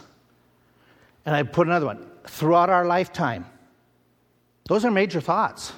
[1.26, 3.46] and I put another one, throughout our lifetime.
[4.68, 5.72] Those are major thoughts.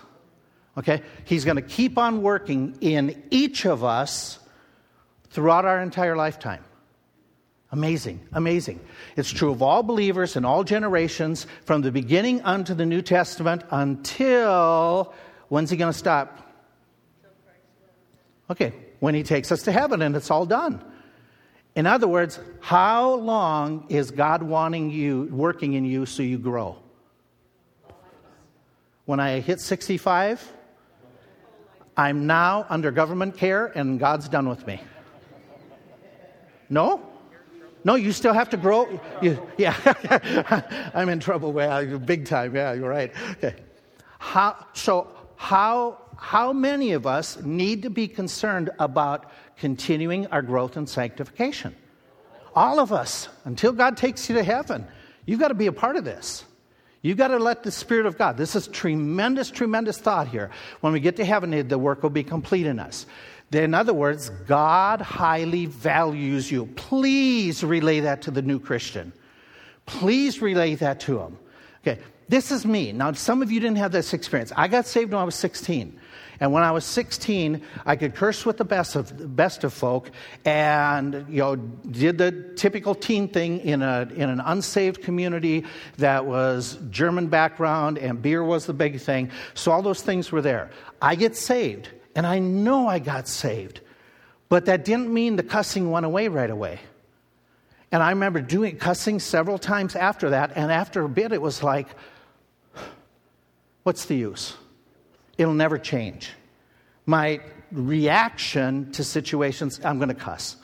[0.78, 1.02] Okay?
[1.24, 4.38] He's going to keep on working in each of us
[5.30, 6.64] throughout our entire lifetime.
[7.72, 8.80] Amazing, amazing.
[9.16, 13.64] It's true of all believers in all generations, from the beginning unto the New Testament
[13.70, 15.12] until
[15.48, 16.42] when's he going to stop?
[18.48, 20.82] Okay, when he takes us to heaven and it's all done.
[21.74, 26.78] In other words, how long is God wanting you, working in you so you grow?
[29.04, 30.52] When I hit 65,
[31.96, 34.80] I'm now under government care and God's done with me.
[36.70, 37.05] No?
[37.86, 39.00] No, you still have to grow.
[39.22, 39.76] You, yeah,
[40.92, 41.52] I'm in trouble.
[41.52, 42.56] Well, big time.
[42.56, 43.12] Yeah, you're right.
[43.34, 43.54] Okay.
[44.18, 50.76] How, so, how, how many of us need to be concerned about continuing our growth
[50.76, 51.76] and sanctification?
[52.56, 54.84] All of us, until God takes you to heaven.
[55.24, 56.44] You've got to be a part of this.
[57.02, 60.50] You've got to let the Spirit of God, this is tremendous, tremendous thought here.
[60.80, 63.06] When we get to heaven, the work will be complete in us.
[63.52, 66.66] In other words, God highly values you.
[66.76, 69.12] Please relay that to the new Christian.
[69.86, 71.38] Please relay that to him.
[71.86, 72.90] Okay, this is me.
[72.90, 74.52] Now, some of you didn't have this experience.
[74.56, 76.00] I got saved when I was 16.
[76.40, 80.10] And when I was 16, I could curse with the best of, best of folk
[80.44, 85.64] and, you know, did the typical teen thing in, a, in an unsaved community
[85.96, 89.30] that was German background and beer was the big thing.
[89.54, 90.70] So all those things were there.
[91.00, 91.88] I get saved.
[92.16, 93.80] And I know I got saved.
[94.48, 96.80] But that didn't mean the cussing went away right away.
[97.92, 100.52] And I remember doing cussing several times after that.
[100.56, 101.86] And after a bit, it was like,
[103.82, 104.56] what's the use?
[105.38, 106.32] It'll never change.
[107.04, 110.56] My reaction to situations, I'm going to cuss.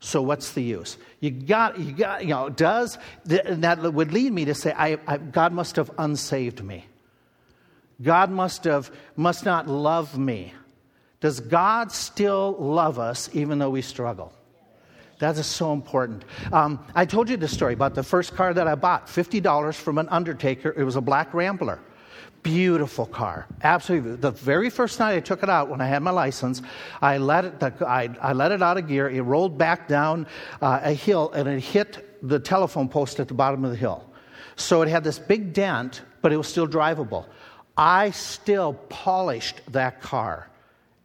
[0.00, 0.98] So what's the use?
[1.20, 5.16] You got, you got, you know, does, that would lead me to say, I, I,
[5.18, 6.86] God must have unsaved me.
[8.02, 10.54] God must have, must not love me.
[11.20, 14.32] Does God still love us even though we struggle?
[15.18, 16.24] That is so important.
[16.50, 19.98] Um, I told you the story about the first car that I bought $50 from
[19.98, 20.74] an undertaker.
[20.74, 21.78] It was a black Rambler.
[22.42, 23.46] Beautiful car.
[23.62, 24.16] Absolutely.
[24.16, 26.62] The very first night I took it out when I had my license,
[27.02, 29.10] I let it, the, I, I let it out of gear.
[29.10, 30.26] It rolled back down
[30.62, 34.10] uh, a hill and it hit the telephone post at the bottom of the hill.
[34.56, 37.26] So it had this big dent, but it was still drivable.
[37.76, 40.49] I still polished that car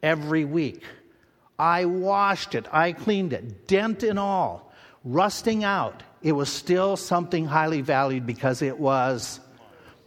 [0.05, 0.83] every week.
[1.57, 4.71] I washed it, I cleaned it, dent and all,
[5.03, 6.03] rusting out.
[6.21, 9.39] It was still something highly valued because it was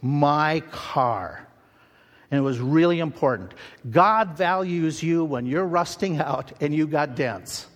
[0.01, 1.45] my car.
[2.31, 3.53] And it was really important.
[3.89, 7.67] God values you when you're rusting out and you got dents.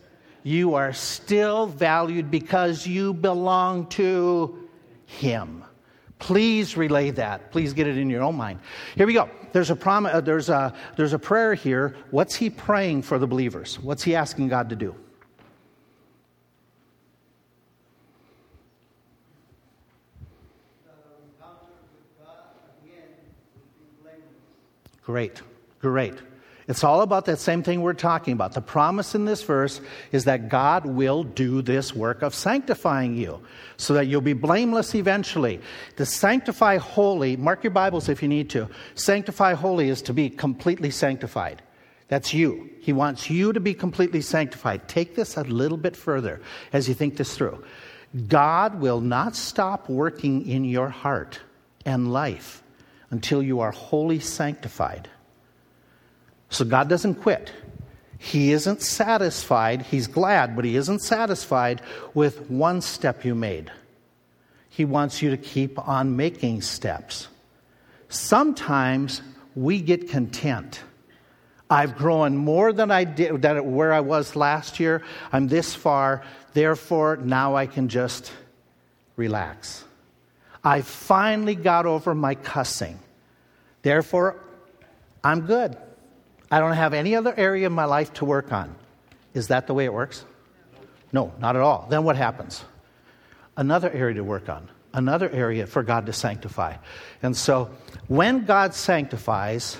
[0.43, 4.69] You are still valued because you belong to
[5.07, 5.63] Him.
[6.23, 7.51] Please relay that.
[7.51, 8.61] Please get it in your own mind.
[8.95, 9.29] Here we go.
[9.51, 11.97] There's a prom- uh, there's a there's a prayer here.
[12.11, 13.77] What's he praying for the believers?
[13.81, 14.95] What's he asking God to do?
[25.03, 25.41] Great,
[25.81, 26.15] great.
[26.67, 28.53] It's all about that same thing we're talking about.
[28.53, 33.41] The promise in this verse is that God will do this work of sanctifying you
[33.75, 35.59] so that you'll be blameless eventually.
[35.97, 38.69] To sanctify wholly, mark your Bibles if you need to.
[38.95, 41.61] Sanctify wholly is to be completely sanctified.
[42.07, 42.69] That's you.
[42.79, 44.87] He wants you to be completely sanctified.
[44.87, 47.63] Take this a little bit further as you think this through.
[48.27, 51.39] God will not stop working in your heart
[51.85, 52.63] and life
[53.09, 55.09] until you are wholly sanctified.
[56.53, 57.51] So God doesn't quit.
[58.19, 59.81] He isn't satisfied.
[59.81, 61.81] He's glad, but He isn't satisfied
[62.13, 63.71] with one step you made.
[64.69, 67.27] He wants you to keep on making steps.
[68.07, 69.23] Sometimes
[69.55, 70.81] we get content.
[71.71, 75.01] I've grown more than I did than where I was last year.
[75.31, 78.31] I'm this far, therefore now I can just
[79.15, 79.83] relax.
[80.63, 82.99] I finally got over my cussing.
[83.81, 84.39] Therefore,
[85.23, 85.75] I'm good.
[86.53, 88.75] I don't have any other area of my life to work on.
[89.33, 90.23] Is that the way it works?
[91.11, 91.87] No, not at all.
[91.89, 92.63] Then what happens?
[93.57, 96.75] Another area to work on, another area for God to sanctify.
[97.23, 97.71] And so
[98.07, 99.77] when God sanctifies,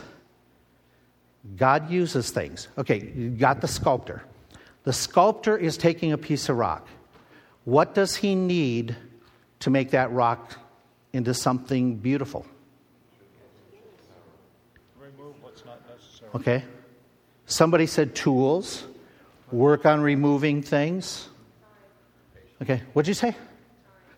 [1.55, 2.69] God uses things.
[2.75, 4.23] Okay, you got the sculptor.
[4.83, 6.88] The sculptor is taking a piece of rock.
[7.65, 8.95] What does he need
[9.59, 10.57] to make that rock
[11.13, 12.47] into something beautiful?
[14.99, 16.23] Remove what's not necessary.
[16.34, 16.63] Okay?
[17.46, 18.84] Somebody said tools,
[19.52, 21.28] work on removing things.
[22.62, 23.36] Okay, what'd you say?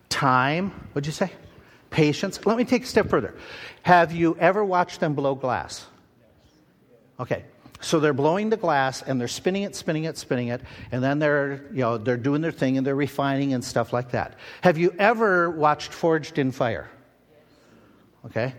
[0.08, 0.70] Time.
[0.92, 1.32] What'd you say?
[1.90, 2.44] Patience.
[2.46, 3.34] Let me take a step further.
[3.82, 5.86] Have you ever watched them blow glass?
[7.18, 7.44] Okay.
[7.80, 11.18] So they're blowing the glass and they're spinning it, spinning it, spinning it, and then
[11.18, 14.38] they're, you know, they're doing their thing and they're refining and stuff like that.
[14.62, 16.88] Have you ever watched Forged in Fire?
[18.24, 18.54] Okay?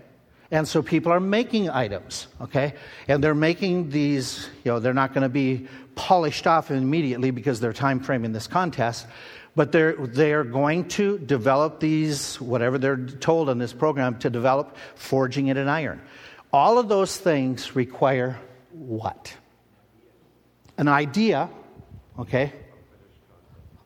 [0.50, 2.74] And so people are making items, okay?
[3.06, 7.60] And they're making these, you know, they're not going to be polished off immediately because
[7.60, 9.06] their time frame in this contest,
[9.54, 14.76] but they're they're going to develop these whatever they're told in this program to develop
[14.94, 16.00] forging it in iron.
[16.52, 18.38] All of those things require
[18.72, 19.34] what?
[20.78, 21.50] An idea,
[22.18, 22.52] okay?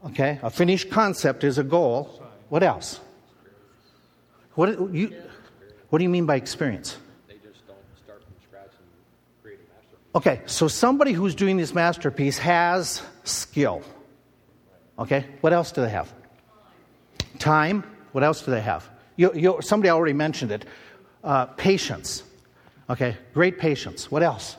[0.05, 2.23] Okay, a finished concept is a goal.
[2.51, 3.01] What else?
[4.55, 5.15] What you
[5.93, 6.97] what do you mean by experience?
[7.29, 8.89] They just don't start from scratch and
[9.43, 10.09] create a masterpiece.
[10.15, 13.83] Okay, so somebody who's doing this masterpiece has skill.
[14.99, 16.11] Okay, what else do they have?
[17.39, 17.85] Time.
[18.13, 18.89] What else do they have?
[19.17, 20.65] You, you, somebody already mentioned it.
[21.23, 22.23] Uh, patience.
[22.89, 24.11] Okay, great patience.
[24.11, 24.57] What else?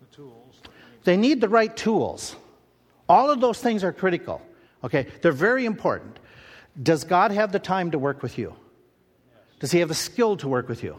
[0.00, 0.60] The tools.
[1.02, 2.36] They need the right tools.
[3.08, 4.40] All of those things are critical.
[4.84, 6.20] Okay, they're very important.
[6.80, 8.54] Does God have the time to work with you?
[9.60, 10.96] Does he have the skill to work with you?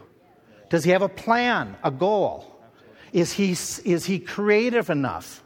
[0.70, 2.48] Does he have a plan, a goal?
[3.12, 5.42] Is he, is he creative enough?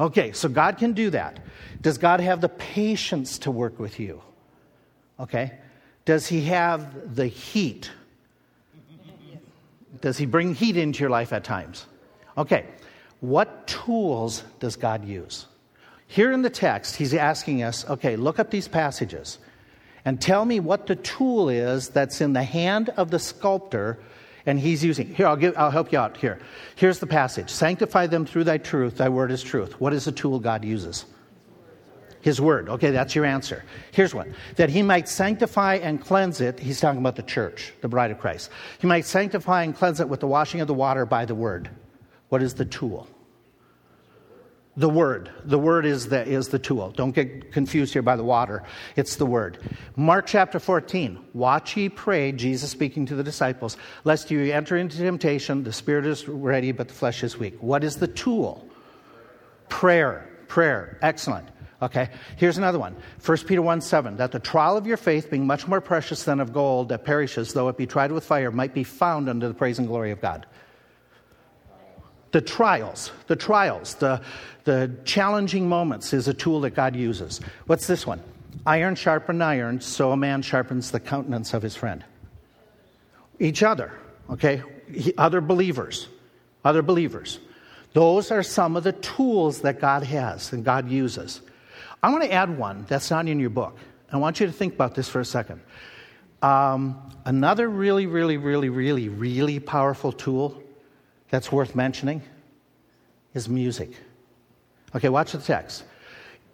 [0.00, 1.40] Okay, so God can do that.
[1.82, 4.22] Does God have the patience to work with you?
[5.18, 5.52] Okay.
[6.04, 7.90] Does he have the heat?
[10.00, 11.86] Does he bring heat into your life at times?
[12.38, 12.66] Okay.
[13.20, 15.46] What tools does God use?
[16.06, 19.38] Here in the text, he's asking us okay, look up these passages
[20.06, 23.98] and tell me what the tool is that's in the hand of the sculptor
[24.46, 25.12] and he's using.
[25.12, 26.38] Here, I'll, give, I'll help you out here.
[26.76, 29.78] Here's the passage Sanctify them through thy truth, thy word is truth.
[29.80, 31.04] What is the tool God uses?
[32.20, 32.68] His word.
[32.68, 33.64] Okay, that's your answer.
[33.92, 34.34] Here's one.
[34.56, 36.58] That he might sanctify and cleanse it.
[36.58, 38.50] He's talking about the church, the bride of Christ.
[38.80, 41.68] He might sanctify and cleanse it with the washing of the water by the word.
[42.28, 43.08] What is the tool?
[44.78, 45.30] The word.
[45.44, 46.90] The word is the, is the tool.
[46.90, 48.62] Don't get confused here by the water.
[48.94, 49.58] It's the word.
[49.96, 51.18] Mark chapter 14.
[51.32, 55.64] Watch ye pray, Jesus speaking to the disciples, lest you enter into temptation.
[55.64, 57.56] The spirit is ready, but the flesh is weak.
[57.62, 58.68] What is the tool?
[59.70, 60.28] Prayer.
[60.46, 60.98] Prayer.
[61.00, 61.48] Excellent.
[61.80, 62.96] Okay, here's another one.
[63.24, 64.16] 1 Peter 1 7.
[64.16, 67.52] That the trial of your faith, being much more precious than of gold that perishes,
[67.52, 70.20] though it be tried with fire, might be found unto the praise and glory of
[70.20, 70.46] God.
[72.36, 74.20] The trials, the trials, the,
[74.64, 77.40] the challenging moments is a tool that God uses.
[77.64, 78.20] What's this one?
[78.66, 82.04] Iron sharpened iron, so a man sharpens the countenance of his friend.
[83.40, 83.90] Each other,
[84.28, 84.62] okay?
[85.16, 86.08] Other believers,
[86.62, 87.38] other believers.
[87.94, 91.40] Those are some of the tools that God has and God uses.
[92.02, 93.78] I want to add one that's not in your book.
[94.12, 95.62] I want you to think about this for a second.
[96.42, 100.62] Um, another really, really, really, really, really powerful tool
[101.30, 102.22] that's worth mentioning
[103.34, 103.90] is music.
[104.94, 105.84] Okay, watch the text.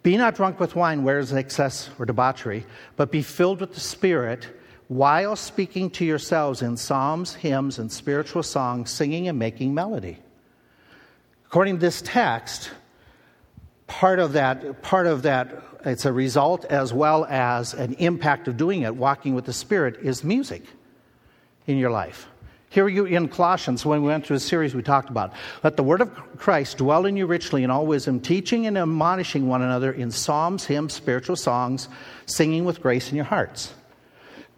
[0.01, 2.65] Be not drunk with wine, where is excess or debauchery,
[2.97, 4.47] but be filled with the Spirit,
[4.89, 10.17] while speaking to yourselves in psalms, hymns, and spiritual songs, singing and making melody.
[11.45, 12.71] According to this text,
[13.87, 18.57] part of that, part of that, it's a result as well as an impact of
[18.57, 20.63] doing it, walking with the Spirit, is music
[21.65, 22.27] in your life.
[22.73, 25.83] Here you in Colossians, when we went through a series, we talked about let the
[25.83, 29.91] word of Christ dwell in you richly in all wisdom, teaching and admonishing one another
[29.91, 31.87] in psalms, hymns, spiritual songs,
[32.25, 33.71] singing with grace in your hearts.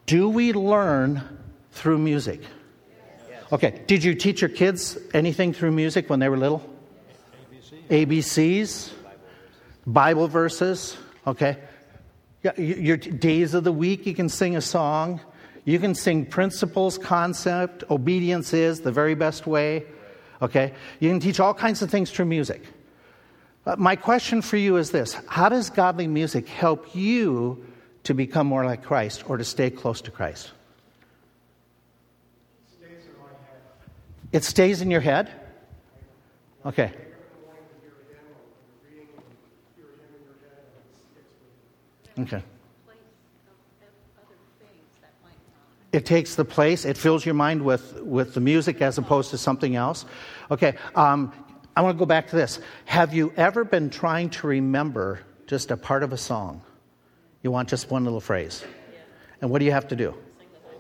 [0.05, 1.24] Do we learn
[1.74, 2.39] through music?
[3.51, 6.63] Okay, did you teach your kids anything through music when they were little?
[7.89, 8.93] ABCs,
[9.86, 10.95] Bible verses,
[11.28, 11.57] okay?
[12.55, 15.20] Your days of the week, you can sing a song.
[15.66, 19.86] You can sing principles, concept, obedience is the very best way.
[20.41, 20.74] Okay?
[20.99, 22.63] You can teach all kinds of things through music.
[23.66, 27.66] Uh, my question for you is this How does godly music help you
[28.03, 30.51] to become more like Christ or to stay close to Christ?
[32.61, 33.61] It stays in my head.
[34.32, 35.32] It stays in your head?
[36.63, 36.91] Okay.
[42.18, 42.41] Okay.
[45.96, 49.38] It takes the place, it fills your mind with, with the music as opposed to
[49.38, 50.06] something else.
[50.52, 51.32] Okay, um,
[51.74, 52.60] I want to go back to this.
[52.84, 56.62] Have you ever been trying to remember just a part of a song?
[57.43, 58.66] You want just one little phrase.
[59.39, 60.14] And what do you have to do?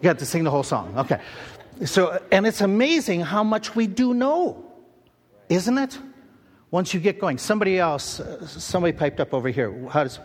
[0.01, 0.93] You have to sing the whole song.
[0.97, 1.21] Okay.
[1.85, 4.65] So, and it's amazing how much we do know,
[5.47, 5.97] isn't it?
[6.71, 7.37] Once you get going.
[7.37, 9.87] Somebody else, uh, somebody piped up over here.
[9.87, 10.19] How does.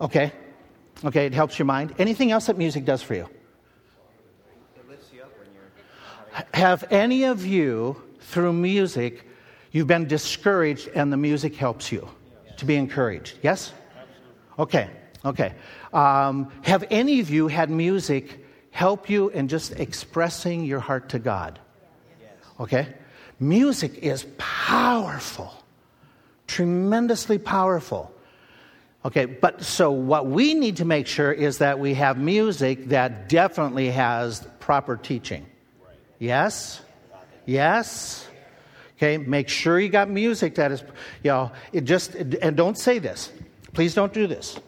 [0.00, 0.32] Okay.
[1.04, 1.94] Okay, it helps your mind.
[1.98, 3.28] Anything else that music does for you?
[6.52, 9.26] Have any of you, through music,
[9.72, 12.08] you've been discouraged and the music helps you
[12.58, 13.38] to be encouraged?
[13.42, 13.72] Yes?
[14.58, 14.90] Okay,
[15.24, 15.54] okay.
[15.92, 21.18] Um, have any of you had music help you in just expressing your heart to
[21.18, 21.58] God?
[22.60, 22.88] Okay?
[23.40, 25.52] Music is powerful,
[26.46, 28.12] tremendously powerful.
[29.04, 33.28] Okay, but so what we need to make sure is that we have music that
[33.28, 35.46] definitely has proper teaching.
[36.18, 36.80] Yes?
[37.44, 38.28] Yes?
[38.96, 40.82] Okay, make sure you got music that is,
[41.22, 43.30] you know, it just, and don't say this.
[43.74, 44.58] Please don't do this.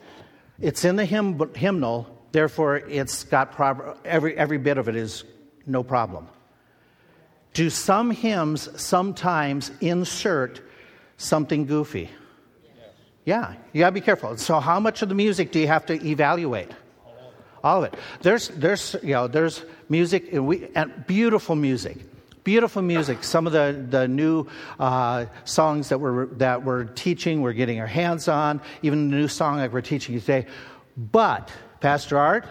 [0.60, 3.58] It's in the hymn, hymnal, therefore it's got
[4.04, 5.24] every, every bit of it is
[5.66, 6.28] no problem.
[7.54, 10.60] Do some hymns sometimes insert
[11.16, 12.10] something goofy?
[13.24, 14.36] Yeah, you gotta be careful.
[14.36, 16.70] So, how much of the music do you have to evaluate?
[17.62, 17.98] All of it.
[18.22, 21.96] There's, there's, you know, there's music, and, we, and beautiful music.
[22.44, 23.24] Beautiful music.
[23.24, 24.46] Some of the, the new
[24.78, 29.28] uh, songs that we're, that we're teaching, we're getting our hands on, even the new
[29.28, 30.46] song that we're teaching today.
[30.96, 31.50] But,
[31.80, 32.46] Pastor Art,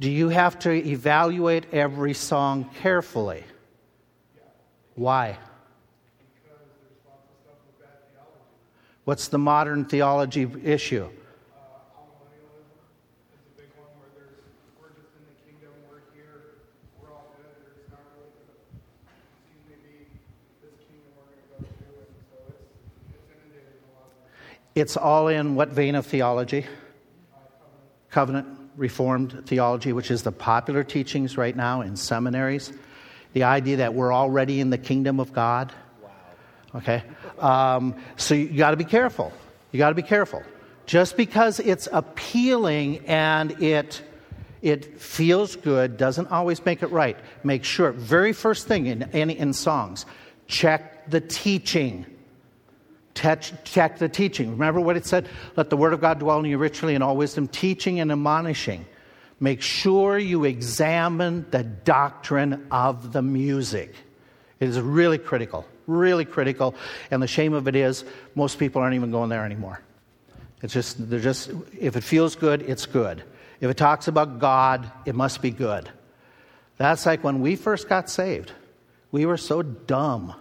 [0.00, 3.44] do you have to evaluate every song carefully?
[4.94, 5.38] Why?
[9.04, 11.08] What's the modern theology issue?
[24.74, 26.66] It's all in what vein of theology?
[28.10, 32.72] Covenant Reformed theology, which is the popular teachings right now in seminaries.
[33.32, 35.72] The idea that we're already in the kingdom of God.
[36.74, 37.04] Okay?
[37.38, 39.32] Um, so you got to be careful.
[39.70, 40.42] You got to be careful.
[40.86, 44.02] Just because it's appealing and it
[44.60, 47.18] it feels good doesn't always make it right.
[47.44, 50.06] Make sure, very first thing in, in, in songs,
[50.46, 52.06] check the teaching.
[53.14, 54.50] Check, the teaching.
[54.50, 55.28] Remember what it said?
[55.56, 58.86] Let the word of God dwell in you richly in all wisdom, teaching and admonishing.
[59.38, 63.94] Make sure you examine the doctrine of the music.
[64.58, 66.74] It is really critical, really critical.
[67.10, 68.04] And the shame of it is,
[68.34, 69.80] most people aren't even going there anymore.
[70.62, 73.22] It's just, they're just, if it feels good, it's good.
[73.60, 75.88] If it talks about God, it must be good.
[76.78, 78.50] That's like when we first got saved.
[79.12, 80.34] We were so dumb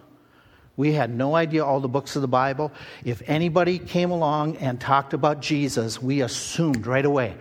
[0.76, 2.71] we had no idea all the books of the Bible.
[3.05, 7.36] If anybody came along and talked about Jesus, we assumed right away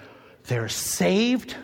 [0.44, 1.56] they're saved.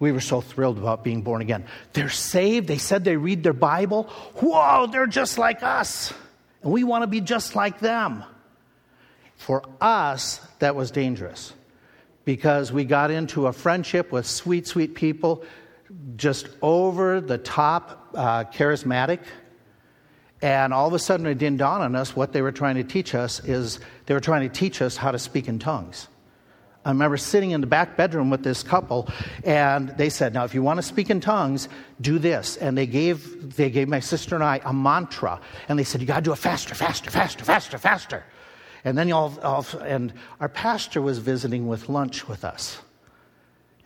[0.00, 1.64] We were so thrilled about being born again.
[1.92, 2.68] They're saved.
[2.68, 4.04] They said they read their Bible.
[4.36, 6.12] Whoa, they're just like us.
[6.62, 8.24] And we want to be just like them.
[9.36, 11.52] For us, that was dangerous
[12.24, 15.44] because we got into a friendship with sweet, sweet people,
[16.16, 19.20] just over the top uh, charismatic.
[20.40, 22.84] And all of a sudden, it didn't dawn on us what they were trying to
[22.84, 26.08] teach us is they were trying to teach us how to speak in tongues.
[26.84, 29.08] I remember sitting in the back bedroom with this couple,
[29.44, 31.68] and they said, "Now, if you want to speak in tongues,
[32.00, 35.84] do this." And they gave they gave my sister and I a mantra, and they
[35.84, 38.24] said, "You got to do it faster, faster, faster, faster, faster."
[38.84, 42.78] And then all, all and our pastor was visiting with lunch with us,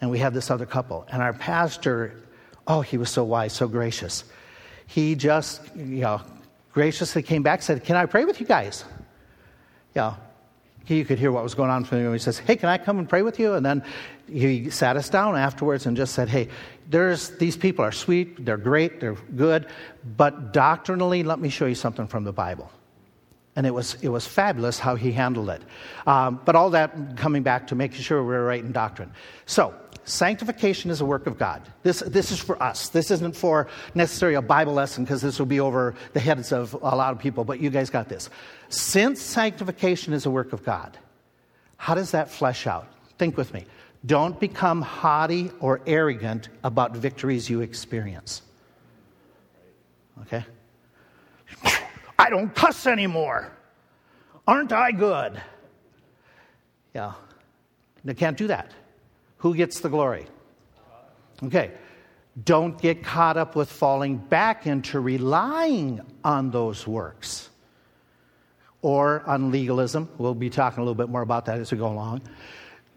[0.00, 2.22] and we had this other couple, and our pastor,
[2.68, 4.22] oh, he was so wise, so gracious.
[4.86, 6.20] He just, you know,
[6.72, 8.84] graciously came back, said, "Can I pray with you guys?"
[9.94, 10.14] Yeah,
[10.84, 12.12] he could hear what was going on from him.
[12.12, 13.54] He says, Hey, can I come and pray with you?
[13.54, 13.84] And then
[14.28, 16.48] he sat us down afterwards and just said, Hey,
[16.88, 19.66] there's, these people are sweet, they're great, they're good,
[20.16, 22.70] but doctrinally, let me show you something from the Bible.
[23.54, 25.62] And it was, it was fabulous how he handled it.
[26.06, 29.12] Um, but all that coming back to making sure we're right in doctrine.
[29.46, 29.74] So,
[30.04, 31.62] sanctification is a work of God.
[31.82, 32.88] This, this is for us.
[32.88, 36.74] This isn't for necessarily a Bible lesson because this will be over the heads of
[36.74, 38.30] a lot of people, but you guys got this.
[38.68, 40.98] Since sanctification is a work of God,
[41.76, 42.86] how does that flesh out?
[43.18, 43.66] Think with me.
[44.04, 48.42] Don't become haughty or arrogant about victories you experience.
[50.22, 50.44] Okay?
[52.18, 53.52] I don't cuss anymore.
[54.46, 55.40] Aren't I good?
[56.94, 57.12] Yeah.
[58.04, 58.72] They can't do that.
[59.42, 60.26] Who gets the glory?
[61.42, 61.72] Okay.
[62.44, 67.50] Don't get caught up with falling back into relying on those works
[68.80, 70.08] or on legalism.
[70.16, 72.22] We'll be talking a little bit more about that as we go along.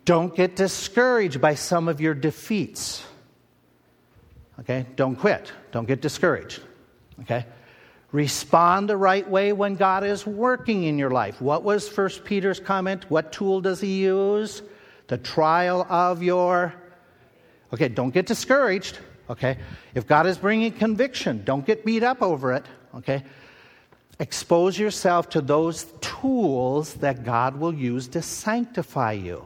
[0.06, 3.04] Don't get discouraged by some of your defeats.
[4.60, 4.86] Okay?
[4.96, 5.52] Don't quit.
[5.72, 6.62] Don't get discouraged.
[7.22, 7.44] Okay?
[8.12, 11.42] Respond the right way when God is working in your life.
[11.42, 13.10] What was First Peter's comment?
[13.10, 14.62] What tool does he use?
[15.08, 16.74] The trial of your.
[17.74, 19.00] Okay, don't get discouraged.
[19.30, 19.58] Okay?
[19.94, 22.66] If God is bringing conviction, don't get beat up over it.
[22.96, 23.24] Okay?
[24.20, 29.46] Expose yourself to those tools that God will use to sanctify you.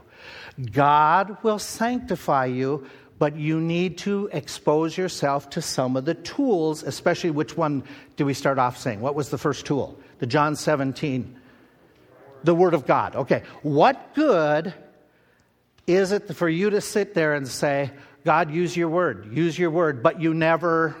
[0.72, 2.86] God will sanctify you
[3.20, 7.84] but you need to expose yourself to some of the tools, especially which one
[8.16, 8.98] do we start off saying?
[9.02, 10.00] What was the first tool?
[10.20, 11.38] The John 17.
[12.44, 13.14] The Word of God.
[13.14, 13.42] Okay.
[13.60, 14.72] What good
[15.94, 17.90] is it for you to sit there and say,
[18.24, 20.94] God, use your Word, use your Word, but you never,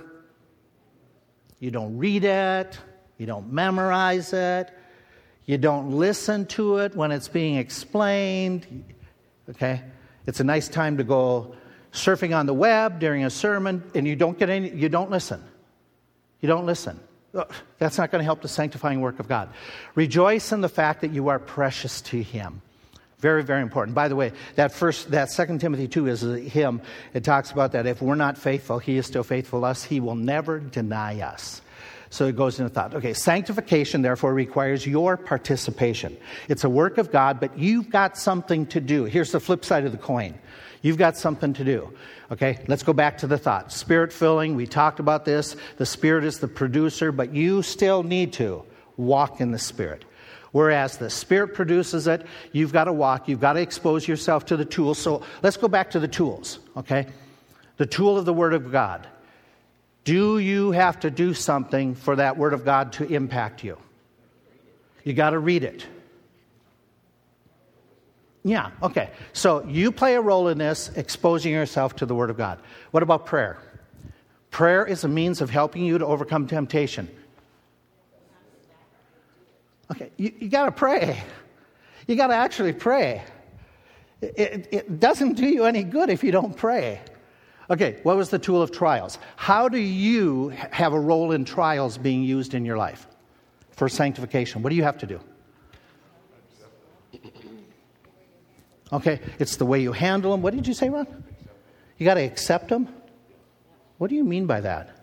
[1.58, 2.78] you don't read it,
[3.18, 4.70] you don't memorize it,
[5.46, 8.84] you don't listen to it when it's being explained?
[9.48, 9.82] Okay.
[10.26, 11.54] It's a nice time to go
[11.92, 15.42] surfing on the web during a sermon and you don't get any, you don't listen.
[16.40, 16.98] You don't listen.
[17.78, 19.50] That's not going to help the sanctifying work of God.
[19.94, 22.62] Rejoice in the fact that you are precious to Him.
[23.20, 23.94] Very, very important.
[23.94, 26.80] By the way, that first, that Second Timothy 2 is a hymn.
[27.12, 29.84] It talks about that if we're not faithful, He is still faithful to us.
[29.84, 31.60] He will never deny us.
[32.08, 32.94] So it goes into thought.
[32.94, 36.16] Okay, sanctification therefore requires your participation.
[36.48, 39.04] It's a work of God, but you've got something to do.
[39.04, 40.36] Here's the flip side of the coin.
[40.82, 41.92] You've got something to do.
[42.32, 43.70] Okay, let's go back to the thought.
[43.70, 45.56] Spirit filling, we talked about this.
[45.76, 48.64] The Spirit is the producer, but you still need to
[48.96, 50.04] walk in the Spirit.
[50.52, 54.56] Whereas the Spirit produces it, you've got to walk, you've got to expose yourself to
[54.56, 54.98] the tools.
[54.98, 57.06] So let's go back to the tools, okay?
[57.76, 59.06] The tool of the Word of God.
[60.04, 63.78] Do you have to do something for that Word of God to impact you?
[65.04, 65.86] You got to read it.
[68.42, 69.10] Yeah, okay.
[69.32, 72.58] So you play a role in this, exposing yourself to the Word of God.
[72.90, 73.58] What about prayer?
[74.50, 77.08] Prayer is a means of helping you to overcome temptation.
[79.90, 81.22] Okay, you, you got to pray.
[82.06, 83.22] You got to actually pray.
[84.20, 87.00] It, it, doesn't do you any good if you don't pray.
[87.70, 89.18] Okay, what was the tool of trials?
[89.36, 93.06] How do you have a role in trials being used in your life
[93.70, 94.62] for sanctification?
[94.62, 95.20] What do you have to do?
[98.92, 100.42] Okay, it's the way you handle them.
[100.42, 101.06] What did you say, Ron?
[101.96, 102.88] You got to accept them?
[103.98, 104.96] What do you mean by that?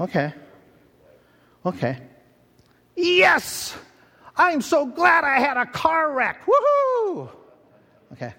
[0.00, 0.32] Okay.
[1.64, 1.98] Okay.
[2.96, 3.74] Yes!
[4.36, 6.44] I'm so glad I had a car wreck.
[6.44, 7.30] Woohoo!
[8.12, 8.34] Okay.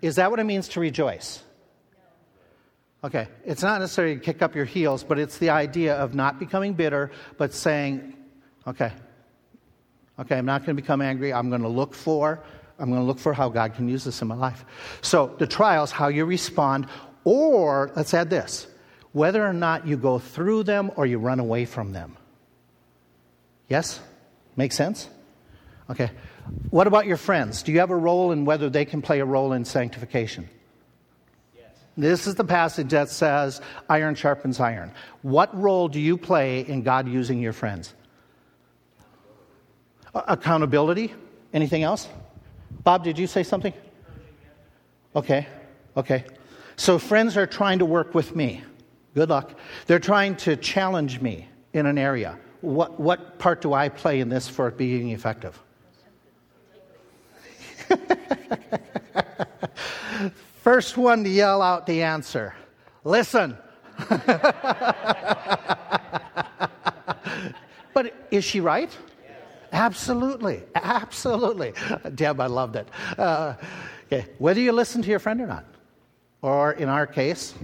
[0.00, 1.42] Is that what it means to rejoice?
[3.04, 3.28] Okay.
[3.44, 6.74] It's not necessarily to kick up your heels, but it's the idea of not becoming
[6.74, 8.16] bitter, but saying,
[8.66, 8.92] okay,
[10.18, 11.32] Okay, I'm not going to become angry.
[11.32, 12.42] I'm going to look for
[12.78, 14.64] I'm going to look for how God can use this in my life.
[15.02, 16.88] So, the trials, how you respond,
[17.22, 18.66] or let's add this
[19.12, 22.16] whether or not you go through them or you run away from them.
[23.68, 24.00] Yes?
[24.56, 25.08] Make sense?
[25.90, 26.10] Okay.
[26.70, 27.62] What about your friends?
[27.62, 30.48] Do you have a role in whether they can play a role in sanctification?
[31.56, 31.70] Yes.
[31.96, 34.92] This is the passage that says iron sharpens iron.
[35.22, 37.94] What role do you play in God using your friends?
[40.14, 41.14] Accountability?
[41.52, 42.08] Anything else?
[42.82, 43.72] Bob, did you say something?
[45.14, 45.46] Okay,
[45.96, 46.24] okay.
[46.76, 48.62] So friends are trying to work with me.
[49.14, 49.58] Good luck.
[49.86, 52.38] They're trying to challenge me in an area.
[52.60, 55.58] What, what part do I play in this for being effective?
[60.62, 62.54] First one to yell out the answer
[63.04, 63.56] listen.
[67.92, 68.96] but is she right?
[69.72, 70.62] Absolutely.
[70.74, 71.72] Absolutely.
[72.14, 72.88] Deb, I loved it.
[73.18, 73.54] Uh,
[74.06, 74.26] okay.
[74.38, 75.64] Whether you listen to your friend or not,
[76.42, 77.54] or in our case,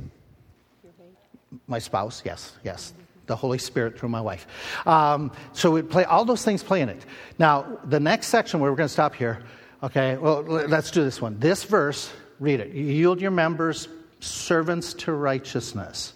[1.67, 2.93] my spouse, yes, yes.
[3.27, 4.47] The Holy Spirit through my wife.
[4.87, 7.05] Um, so we play all those things play in it.
[7.39, 9.43] Now, the next section where we're going to stop here,
[9.83, 11.39] okay, well, let's do this one.
[11.39, 12.73] This verse, read it.
[12.73, 13.89] Yield your members
[14.21, 16.15] servants to righteousness.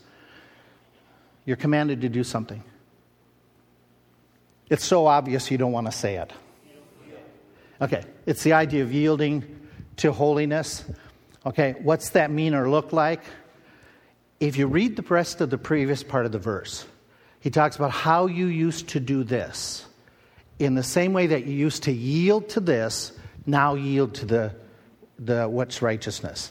[1.45, 2.63] You're commanded to do something.
[4.71, 6.33] It's so obvious you don't want to say it.
[7.81, 10.85] Okay, it's the idea of yielding to holiness.
[11.45, 13.23] Okay, what's that mean or look like?
[14.43, 16.85] If you read the rest of the previous part of the verse,
[17.39, 19.87] he talks about how you used to do this.
[20.59, 23.13] In the same way that you used to yield to this,
[23.47, 24.53] now yield to the,
[25.21, 26.51] the what's righteousness.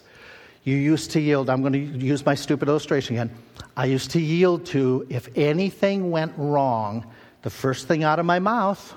[0.63, 3.31] You used to yield, I'm going to use my stupid illustration again.
[3.75, 7.11] I used to yield to if anything went wrong,
[7.41, 8.95] the first thing out of my mouth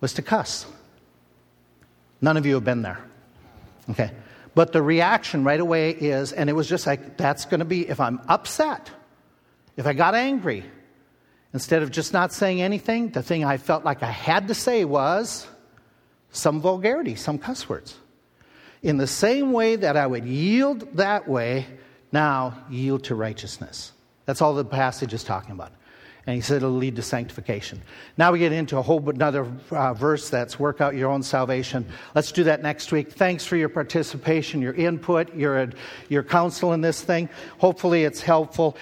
[0.00, 0.64] was to cuss.
[2.22, 3.04] None of you have been there.
[3.90, 4.12] Okay.
[4.60, 7.88] But the reaction right away is, and it was just like, that's going to be,
[7.88, 8.90] if I'm upset,
[9.78, 10.66] if I got angry,
[11.54, 14.84] instead of just not saying anything, the thing I felt like I had to say
[14.84, 15.46] was
[16.30, 17.96] some vulgarity, some cuss words.
[18.82, 21.66] In the same way that I would yield that way,
[22.12, 23.92] now yield to righteousness.
[24.26, 25.72] That's all the passage is talking about.
[26.30, 27.82] And he said it'll lead to sanctification.
[28.16, 31.84] Now we get into a whole another uh, verse that's work out your own salvation.
[32.14, 33.10] Let's do that next week.
[33.10, 35.70] Thanks for your participation, your input, your,
[36.08, 37.28] your counsel in this thing.
[37.58, 38.76] Hopefully it's helpful.